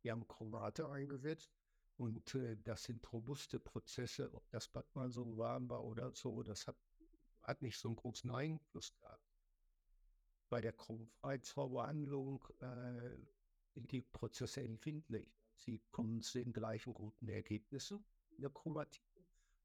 Wir 0.00 0.12
haben 0.12 0.26
Chromate 0.26 0.88
eingesetzt 0.88 1.57
und 1.98 2.34
äh, 2.36 2.56
das 2.62 2.84
sind 2.84 3.12
robuste 3.12 3.58
Prozesse. 3.58 4.32
Ob 4.32 4.48
das 4.50 4.68
Bad 4.68 4.86
mal 4.94 5.10
so 5.10 5.36
warm 5.36 5.68
war 5.68 5.84
oder 5.84 6.12
so, 6.14 6.42
das 6.42 6.66
hat, 6.66 6.76
hat 7.42 7.60
nicht 7.60 7.76
so 7.76 7.88
einen 7.88 7.96
großen 7.96 8.30
Einfluss 8.30 8.94
gehabt. 8.94 9.22
Bei 10.48 10.60
der 10.60 10.72
Chromfreiheitsverwandlung 10.72 12.42
äh, 12.60 13.18
sind 13.74 13.90
die 13.90 14.00
Prozesse 14.00 14.62
empfindlich. 14.62 15.28
Sie 15.56 15.82
kommen 15.90 16.22
zu 16.22 16.38
den 16.38 16.52
gleichen 16.52 16.94
guten 16.94 17.28
Ergebnissen 17.28 18.04
in 18.30 18.42
der 18.42 18.50
Chromatik. 18.50 19.02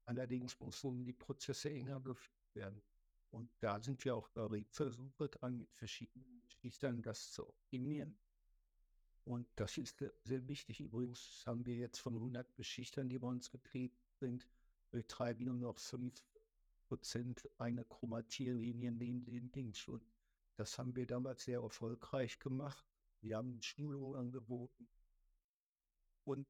Allerdings 0.04 0.58
müssen 0.60 1.04
die 1.04 1.12
Prozesse 1.12 1.70
enger 1.70 2.00
geführt 2.00 2.54
werden. 2.54 2.82
Und 3.30 3.48
da 3.60 3.80
sind 3.80 4.04
wir 4.04 4.16
auch 4.16 4.28
bei 4.30 4.64
Versuche 4.70 5.28
dran, 5.28 5.56
mit 5.56 5.72
verschiedenen 5.72 6.42
Schichtern 6.48 7.00
das 7.00 7.32
zu 7.32 7.48
optimieren. 7.48 8.18
Und 9.24 9.46
das 9.56 9.78
ist 9.78 10.04
sehr 10.24 10.48
wichtig. 10.48 10.80
Übrigens 10.80 11.44
haben 11.46 11.64
wir 11.64 11.74
jetzt 11.74 11.98
von 11.98 12.14
100 12.14 12.54
Beschichtern, 12.56 13.08
die 13.08 13.18
bei 13.18 13.28
uns 13.28 13.50
getrieben 13.50 13.96
sind, 14.20 14.46
betreiben 14.90 15.44
nur 15.44 15.54
noch 15.54 15.78
5 15.78 16.14
Prozent 16.88 17.48
einer 17.58 17.84
Chromatierlinie 17.84 18.92
neben 18.92 19.24
den 19.24 19.50
Dings. 19.50 19.88
Und 19.88 20.04
das 20.56 20.78
haben 20.78 20.94
wir 20.94 21.06
damals 21.06 21.44
sehr 21.44 21.60
erfolgreich 21.60 22.38
gemacht. 22.38 22.84
Wir 23.22 23.38
haben 23.38 23.60
Schulungen 23.62 24.14
angeboten 24.14 24.86
und 26.24 26.46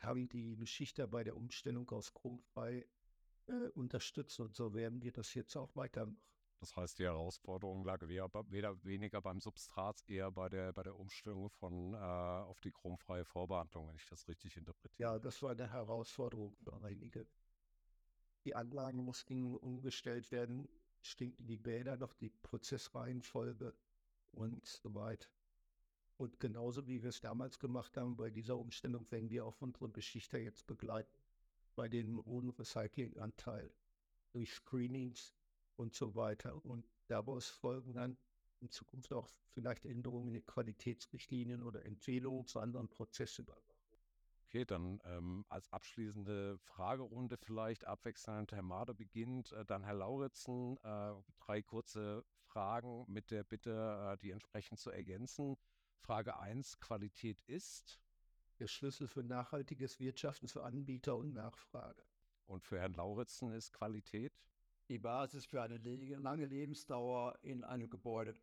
haben 0.00 0.28
die 0.28 0.56
Beschichter 0.56 1.06
bei 1.06 1.22
der 1.22 1.36
Umstellung 1.36 1.88
aus 1.90 2.12
chromfrei 2.14 2.86
äh, 3.46 3.68
unterstützt. 3.74 4.40
Und 4.40 4.56
so 4.56 4.72
werden 4.74 5.02
wir 5.02 5.12
das 5.12 5.34
jetzt 5.34 5.54
auch 5.56 5.76
weitermachen. 5.76 6.18
Das 6.60 6.76
heißt, 6.76 6.98
die 6.98 7.04
Herausforderung 7.04 7.84
lag 7.84 8.02
weder 8.06 8.84
weniger 8.84 9.22
beim 9.22 9.40
Substrat, 9.40 10.02
eher 10.06 10.30
bei 10.30 10.50
der, 10.50 10.74
bei 10.74 10.82
der 10.82 10.98
Umstellung 10.98 11.48
von 11.48 11.94
äh, 11.94 11.96
auf 11.96 12.60
die 12.60 12.70
chromfreie 12.70 13.24
Vorbehandlung, 13.24 13.88
wenn 13.88 13.96
ich 13.96 14.06
das 14.06 14.28
richtig 14.28 14.58
interpretiere. 14.58 15.12
Ja, 15.12 15.18
das 15.18 15.42
war 15.42 15.52
eine 15.52 15.72
Herausforderung 15.72 16.54
für 16.62 16.78
einige. 16.82 17.26
Die 18.44 18.54
Anlagen 18.54 19.02
mussten 19.02 19.56
umgestellt 19.56 20.30
werden, 20.30 20.68
stinkten 21.00 21.46
die 21.46 21.56
Bäder 21.56 21.96
noch, 21.96 22.12
die 22.12 22.28
Prozessreihenfolge 22.28 23.74
und 24.32 24.66
so 24.66 24.94
weiter. 24.94 25.28
Und 26.18 26.38
genauso 26.40 26.86
wie 26.86 27.02
wir 27.02 27.08
es 27.08 27.22
damals 27.22 27.58
gemacht 27.58 27.96
haben, 27.96 28.16
bei 28.16 28.28
dieser 28.28 28.58
Umstellung 28.58 29.10
werden 29.10 29.30
wir 29.30 29.46
auch 29.46 29.62
unsere 29.62 29.88
Beschichter 29.88 30.38
jetzt 30.38 30.66
begleiten, 30.66 31.18
bei 31.74 31.88
dem 31.88 32.22
hohen 32.26 32.50
Recyclinganteil 32.50 33.72
durch 34.32 34.52
Screenings 34.52 35.34
und 35.80 35.94
so 35.94 36.14
weiter. 36.14 36.64
Und 36.64 36.86
daraus 37.08 37.48
folgen 37.48 37.94
dann 37.94 38.16
in 38.60 38.70
Zukunft 38.70 39.12
auch 39.12 39.28
vielleicht 39.54 39.86
Änderungen 39.86 40.28
in 40.28 40.34
den 40.34 40.46
Qualitätsrichtlinien 40.46 41.62
oder 41.62 41.84
Empfehlungen 41.84 42.46
zu 42.46 42.60
anderen 42.60 42.88
Prozessen. 42.88 43.46
Okay, 44.44 44.64
dann 44.64 45.00
ähm, 45.04 45.44
als 45.48 45.72
abschließende 45.72 46.58
Fragerunde 46.58 47.36
vielleicht 47.38 47.86
abwechselnd 47.86 48.52
Herr 48.52 48.62
Mader 48.62 48.94
beginnt, 48.94 49.52
äh, 49.52 49.64
dann 49.64 49.84
Herr 49.84 49.94
Lauritzen. 49.94 50.76
Äh, 50.82 51.14
drei 51.38 51.62
kurze 51.62 52.24
Fragen 52.42 53.04
mit 53.08 53.30
der 53.30 53.44
Bitte, 53.44 54.12
äh, 54.12 54.18
die 54.18 54.30
entsprechend 54.30 54.78
zu 54.78 54.90
ergänzen. 54.90 55.56
Frage 56.00 56.38
1, 56.38 56.80
Qualität 56.80 57.40
ist? 57.42 58.00
Der 58.58 58.66
Schlüssel 58.66 59.08
für 59.08 59.22
nachhaltiges 59.22 60.00
Wirtschaften 60.00 60.48
für 60.48 60.64
Anbieter 60.64 61.16
und 61.16 61.32
Nachfrage. 61.32 62.04
Und 62.46 62.64
für 62.64 62.78
Herrn 62.78 62.94
Lauritzen 62.94 63.52
ist 63.52 63.72
Qualität? 63.72 64.32
Die 64.90 64.98
Basis 64.98 65.46
für 65.46 65.62
eine 65.62 65.78
lange 65.78 66.44
Lebensdauer 66.44 67.38
in 67.42 67.64
einem 67.64 67.88
Gebäude. 67.88 68.34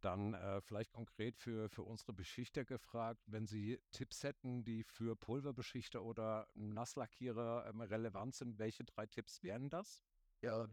Dann 0.00 0.34
äh, 0.34 0.60
vielleicht 0.60 0.92
konkret 0.92 1.38
für, 1.38 1.68
für 1.70 1.82
unsere 1.82 2.12
Beschichter 2.12 2.64
gefragt, 2.64 3.22
wenn 3.26 3.46
Sie 3.46 3.80
Tipps 3.90 4.22
hätten, 4.22 4.62
die 4.62 4.84
für 4.84 5.16
Pulverbeschichter 5.16 6.04
oder 6.04 6.46
Nasslackierer 6.54 7.66
ähm, 7.66 7.80
relevant 7.80 8.34
sind, 8.34 8.58
welche 8.58 8.84
drei 8.84 9.06
Tipps 9.06 9.42
wären 9.42 9.70
das? 9.70 10.04
Ja, 10.42 10.68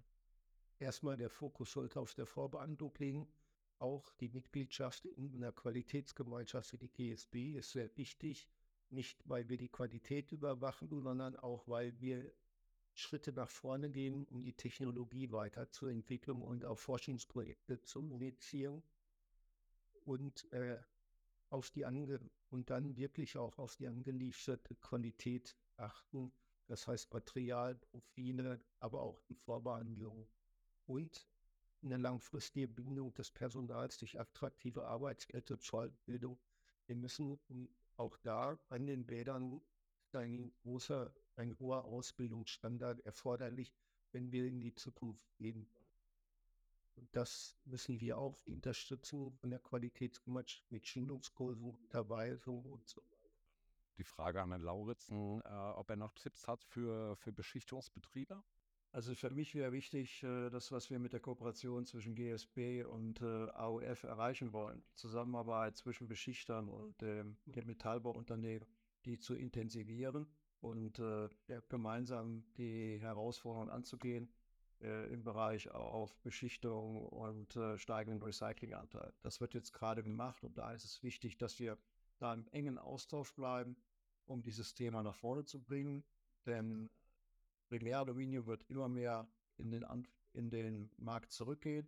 erstmal 0.80 1.16
der 1.16 1.30
Fokus 1.30 1.72
sollte 1.72 2.00
auf 2.02 2.14
der 2.14 2.26
Vorbehandlung 2.26 2.94
liegen 2.98 3.28
auch 3.82 4.14
die 4.20 4.30
Mitgliedschaft 4.30 5.06
in 5.06 5.34
einer 5.36 5.52
Qualitätsgemeinschaft 5.52 6.74
wie 6.74 6.78
die 6.78 6.92
GSB 6.92 7.54
ist 7.58 7.72
sehr 7.72 7.90
wichtig. 7.98 8.48
Nicht, 8.90 9.28
weil 9.28 9.50
wir 9.50 9.58
die 9.58 9.70
Qualität 9.70 10.32
überwachen, 10.32 10.90
sondern 11.02 11.36
auch, 11.38 11.68
weil 11.68 12.00
wir 12.00 12.32
Schritte 12.94 13.34
nach 13.34 13.50
vorne 13.50 13.90
gehen, 13.90 14.26
um 14.26 14.44
die 14.44 14.54
Technologie 14.54 15.32
weiterzuentwickeln 15.32 16.42
und 16.42 16.66
auch 16.66 16.78
Forschungsprojekte 16.78 17.82
zu 17.82 18.00
initiieren 18.02 18.84
und 20.06 20.52
äh, 20.52 20.78
auf 21.50 21.70
die 21.70 21.86
ange 21.86 22.20
und 22.50 22.70
dann 22.70 22.96
wirklich 22.98 23.38
auch 23.38 23.58
auf 23.58 23.76
die 23.76 23.88
angelieferte 23.88 24.76
Qualität 24.76 25.58
achten. 25.78 26.32
Das 26.68 26.88
heißt 26.88 27.14
Material, 27.14 27.76
Profile, 27.76 28.62
aber 28.80 29.02
auch 29.02 29.22
die 29.24 29.36
Vorbehandlung. 29.36 30.28
Und 30.86 31.28
eine 31.84 31.98
langfristige 31.98 32.68
Bindung 32.68 33.14
des 33.14 33.32
Personals 33.32 33.98
durch 33.98 34.20
attraktive 34.20 34.86
Arbeitskette 34.86 35.58
zur 35.60 35.82
Fortbildung. 35.82 36.40
Wir 36.86 36.96
müssen 36.96 37.40
auch 37.98 38.18
da 38.18 38.58
an 38.70 38.86
den 38.86 39.06
Bädern 39.06 39.62
ein 40.14 40.52
großer, 40.62 41.14
ein 41.42 41.58
hoher 41.60 41.86
Ausbildungsstandard 41.86 43.00
erforderlich, 43.02 43.74
wenn 44.12 44.32
wir 44.32 44.46
in 44.46 44.60
die 44.60 44.76
Zukunft 44.76 45.26
gehen. 45.38 45.68
Und 46.96 47.08
das 47.16 47.58
müssen 47.66 48.00
wir 48.00 48.18
auch 48.18 48.46
unterstützen 48.46 49.32
von 49.32 49.50
der 49.50 49.60
Qualitätsgemeinschaft 49.60 50.72
mit 50.72 50.86
Schulungskursen, 50.88 51.64
Unterweisung 51.64 52.64
und 52.66 52.88
so 52.88 53.02
weiter. 53.02 53.30
Die 53.98 54.04
Frage 54.04 54.42
an 54.42 54.50
Herrn 54.50 54.62
Lauritzen, 54.62 55.42
äh, 55.42 55.48
ob 55.48 55.90
er 55.90 55.96
noch 55.96 56.14
Tipps 56.14 56.48
hat 56.48 56.64
für, 56.64 57.16
für 57.18 57.32
Beschichtungsbetriebe? 57.32 58.44
Also 58.94 59.16
für 59.16 59.30
mich 59.30 59.56
wäre 59.56 59.72
wichtig, 59.72 60.22
äh, 60.24 60.50
das, 60.50 60.72
was 60.72 60.90
wir 60.90 61.00
mit 61.00 61.14
der 61.14 61.22
Kooperation 61.22 61.86
zwischen 61.86 62.14
GSB 62.14 62.84
und 62.84 63.22
äh, 63.22 63.50
AOF 63.52 64.04
erreichen 64.04 64.52
wollen, 64.54 64.84
die 64.84 64.96
Zusammenarbeit 64.96 65.78
zwischen 65.78 66.08
Beschichtern 66.08 66.68
und 66.68 67.02
dem, 67.02 67.38
dem 67.46 67.66
Metallbauunternehmen, 67.68 68.68
die 69.06 69.18
zu 69.18 69.34
intensivieren 69.34 70.28
und 70.62 71.00
äh, 71.00 71.28
gemeinsam 71.70 72.44
die 72.58 73.00
Herausforderungen 73.00 73.70
anzugehen 73.70 74.32
äh, 74.82 75.12
im 75.12 75.24
Bereich 75.24 75.70
auf 75.72 76.16
Beschichtung 76.20 77.06
und 77.08 77.56
äh, 77.56 77.78
steigenden 77.78 78.22
Recyclinganteil. 78.22 79.14
Das 79.22 79.42
wird 79.42 79.54
jetzt 79.54 79.74
gerade 79.74 80.04
gemacht 80.04 80.44
und 80.44 80.58
da 80.58 80.72
ist 80.72 80.86
es 80.86 81.04
wichtig, 81.04 81.38
dass 81.38 81.60
wir 81.60 81.78
da 82.20 82.34
im 82.34 82.48
engen 82.52 82.78
Austausch 82.78 83.34
bleiben, 83.34 83.76
um 84.26 84.42
dieses 84.44 84.74
Thema 84.76 85.02
nach 85.04 85.16
vorne 85.16 85.46
zu 85.46 85.60
bringen. 85.60 86.04
Denn 86.46 86.90
Primäraluminium 87.70 88.46
wird 88.46 88.64
immer 88.70 88.88
mehr 88.88 89.28
in 89.58 89.72
den, 89.72 89.86
in 90.34 90.50
den 90.50 90.92
Markt 90.98 91.32
zurückgehen. 91.32 91.88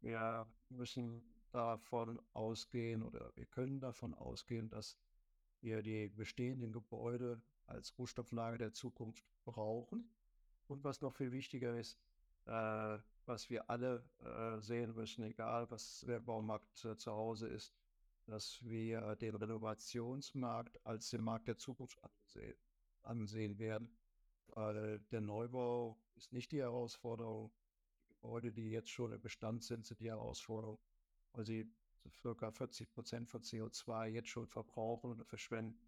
Wir 0.00 0.46
müssen 0.68 1.22
davon 1.50 2.20
ausgehen 2.32 3.02
oder 3.02 3.32
wir 3.34 3.46
können 3.46 3.80
davon 3.80 4.14
ausgehen, 4.14 4.68
dass 4.68 4.96
wir 5.60 5.82
die 5.82 6.08
bestehenden 6.08 6.72
Gebäude 6.72 7.42
als 7.68 7.96
Rohstofflage 7.98 8.58
der 8.58 8.72
Zukunft 8.72 9.24
brauchen. 9.44 10.10
Und 10.66 10.84
was 10.84 11.00
noch 11.00 11.14
viel 11.14 11.32
wichtiger 11.32 11.78
ist, 11.78 11.98
äh, 12.46 12.98
was 13.26 13.50
wir 13.50 13.68
alle 13.68 14.04
äh, 14.20 14.60
sehen 14.60 14.94
müssen, 14.94 15.24
egal 15.24 15.70
was 15.70 16.00
der 16.06 16.20
Baumarkt 16.20 16.84
äh, 16.84 16.96
zu 16.96 17.12
Hause 17.12 17.48
ist, 17.48 17.74
dass 18.26 18.62
wir 18.64 19.16
den 19.16 19.34
Renovationsmarkt 19.34 20.84
als 20.84 21.10
den 21.10 21.22
Markt 21.22 21.48
der 21.48 21.56
Zukunft 21.56 22.02
ansehen, 22.02 22.56
ansehen 23.02 23.58
werden. 23.58 23.90
Weil 24.48 25.00
der 25.10 25.20
Neubau 25.20 25.98
ist 26.16 26.32
nicht 26.32 26.52
die 26.52 26.60
Herausforderung. 26.60 27.50
Die 28.00 28.08
Gebäude, 28.08 28.52
die 28.52 28.70
jetzt 28.70 28.90
schon 28.90 29.12
im 29.12 29.20
Bestand 29.20 29.62
sind, 29.62 29.86
sind 29.86 30.00
die 30.00 30.08
Herausforderung, 30.10 30.78
weil 31.32 31.46
sie 31.46 31.70
circa 32.10 32.50
40 32.50 32.90
Prozent 32.90 33.28
von 33.28 33.42
CO2 33.42 34.06
jetzt 34.06 34.28
schon 34.28 34.46
verbrauchen 34.46 35.12
und 35.12 35.24
verschwenden. 35.26 35.87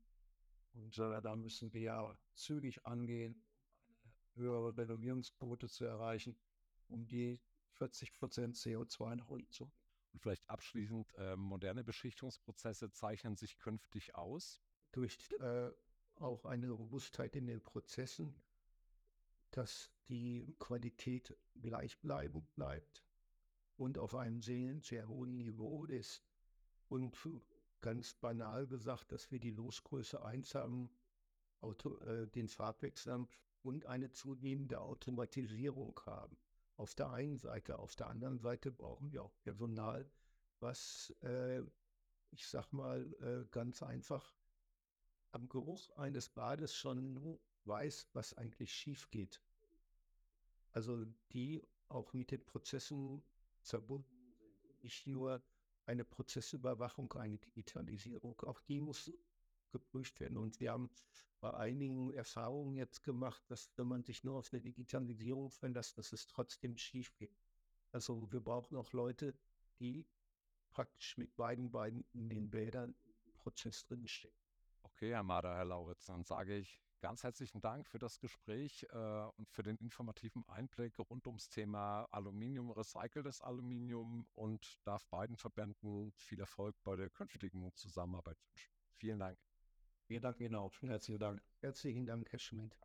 Und 0.72 0.98
äh, 0.98 1.20
da 1.20 1.36
müssen 1.36 1.72
wir 1.72 1.80
ja 1.80 2.18
zügig 2.34 2.84
angehen, 2.86 3.42
eine 4.34 4.44
höhere 4.44 4.76
Renovierungsquote 4.76 5.68
zu 5.68 5.84
erreichen, 5.84 6.36
um 6.88 7.06
die 7.06 7.40
40 7.72 8.12
Prozent 8.12 8.56
CO2 8.56 9.16
nach 9.16 9.28
unten 9.28 9.50
zu 9.50 9.70
und 10.12 10.20
vielleicht 10.20 10.48
abschließend, 10.48 11.12
äh, 11.18 11.36
moderne 11.36 11.84
Beschichtungsprozesse 11.84 12.90
zeichnen 12.90 13.36
sich 13.36 13.58
künftig 13.58 14.14
aus? 14.14 14.60
Durch 14.92 15.18
äh, 15.40 15.70
auch 16.16 16.44
eine 16.44 16.70
Robustheit 16.70 17.36
in 17.36 17.46
den 17.46 17.62
Prozessen, 17.62 18.34
dass 19.52 19.90
die 20.08 20.54
Qualität 20.58 21.36
gleichbleibend 21.60 22.52
bleibt 22.54 23.04
und 23.76 23.98
auf 23.98 24.14
einem 24.14 24.42
sehr, 24.42 24.80
sehr 24.82 25.08
hohen 25.08 25.36
Niveau 25.36 25.84
ist. 25.84 26.24
Und 26.88 27.16
ganz 27.80 28.14
banal 28.14 28.66
gesagt, 28.66 29.12
dass 29.12 29.30
wir 29.30 29.40
die 29.40 29.50
Losgröße 29.50 30.22
1 30.24 30.54
haben, 30.54 30.90
Auto, 31.60 31.96
äh, 31.98 32.26
den 32.28 32.48
Farbwechsel 32.48 33.26
und 33.62 33.86
eine 33.86 34.10
zunehmende 34.10 34.80
Automatisierung 34.80 36.00
haben 36.06 36.36
auf 36.76 36.94
der 36.94 37.10
einen 37.10 37.36
Seite. 37.36 37.78
Auf 37.78 37.94
der 37.94 38.08
anderen 38.08 38.38
Seite 38.38 38.72
brauchen 38.72 39.12
wir 39.12 39.22
auch 39.22 39.38
Personal, 39.42 40.10
was, 40.60 41.14
äh, 41.22 41.62
ich 42.30 42.46
sag 42.48 42.72
mal, 42.72 43.12
äh, 43.20 43.46
ganz 43.50 43.82
einfach 43.82 44.34
am 45.32 45.48
Geruch 45.48 45.90
eines 45.96 46.30
Bades 46.30 46.74
schon 46.74 47.38
weiß, 47.64 48.08
was 48.14 48.34
eigentlich 48.34 48.72
schief 48.72 49.10
geht. 49.10 49.42
Also 50.72 51.04
die 51.32 51.62
auch 51.88 52.12
mit 52.14 52.30
den 52.30 52.44
Prozessen 52.44 53.22
verbunden 53.60 54.32
sind. 54.32 54.82
Nicht 54.82 55.06
nur 55.06 55.42
eine 55.90 56.04
Prozessüberwachung, 56.04 57.12
eine 57.14 57.38
Digitalisierung, 57.38 58.40
auch 58.42 58.60
die 58.60 58.80
muss 58.80 59.12
geprüft 59.70 60.20
werden. 60.20 60.38
Und 60.38 60.60
wir 60.60 60.72
haben 60.72 60.88
bei 61.40 61.52
einigen 61.54 62.12
Erfahrungen 62.12 62.76
jetzt 62.76 63.02
gemacht, 63.02 63.42
dass 63.48 63.70
wenn 63.76 63.86
man 63.86 64.04
sich 64.04 64.22
nur 64.22 64.38
auf 64.38 64.52
eine 64.52 64.60
Digitalisierung 64.60 65.50
verlässt, 65.50 65.98
dass 65.98 66.12
es 66.12 66.26
trotzdem 66.26 66.76
schief 66.76 67.14
geht. 67.16 67.36
Also 67.92 68.30
wir 68.30 68.40
brauchen 68.40 68.76
auch 68.76 68.92
Leute, 68.92 69.34
die 69.80 70.06
praktisch 70.70 71.16
mit 71.18 71.34
beiden 71.36 71.70
Beinen 71.70 72.04
in 72.12 72.28
den 72.28 72.50
Bädern 72.50 72.94
im 73.26 73.32
Prozess 73.34 73.84
drinstehen. 73.84 74.34
Okay, 74.82 75.10
Herr 75.10 75.24
Mader, 75.24 75.56
Herr 75.56 75.64
Lauritz, 75.64 76.06
dann 76.06 76.24
sage 76.24 76.58
ich 76.58 76.80
ganz 77.00 77.22
herzlichen 77.22 77.60
Dank 77.60 77.88
für 77.88 77.98
das 77.98 78.20
Gespräch 78.20 78.86
äh, 78.90 78.96
und 79.36 79.48
für 79.50 79.62
den 79.62 79.76
informativen 79.76 80.44
Einblick 80.48 80.98
rund 80.98 81.26
ums 81.26 81.48
Thema 81.48 82.06
Aluminium, 82.10 82.70
recyceltes 82.70 83.40
Aluminium 83.40 84.26
und 84.34 84.78
darf 84.84 85.06
beiden 85.08 85.36
Verbänden 85.36 86.12
viel 86.12 86.40
Erfolg 86.40 86.76
bei 86.84 86.96
der 86.96 87.10
künftigen 87.10 87.72
Zusammenarbeit 87.74 88.38
wünschen. 88.48 88.70
Vielen 88.96 89.18
Dank. 89.18 89.38
Vielen 90.06 90.22
Dank 90.22 90.40
Ihnen 90.40 90.56
auch. 90.56 90.72
Herzlichen 90.82 91.20
Dank. 91.20 91.42
Herzlichen 91.60 92.06
Dank, 92.06 92.30
Herr 92.30 92.38
Schmidt. 92.38 92.76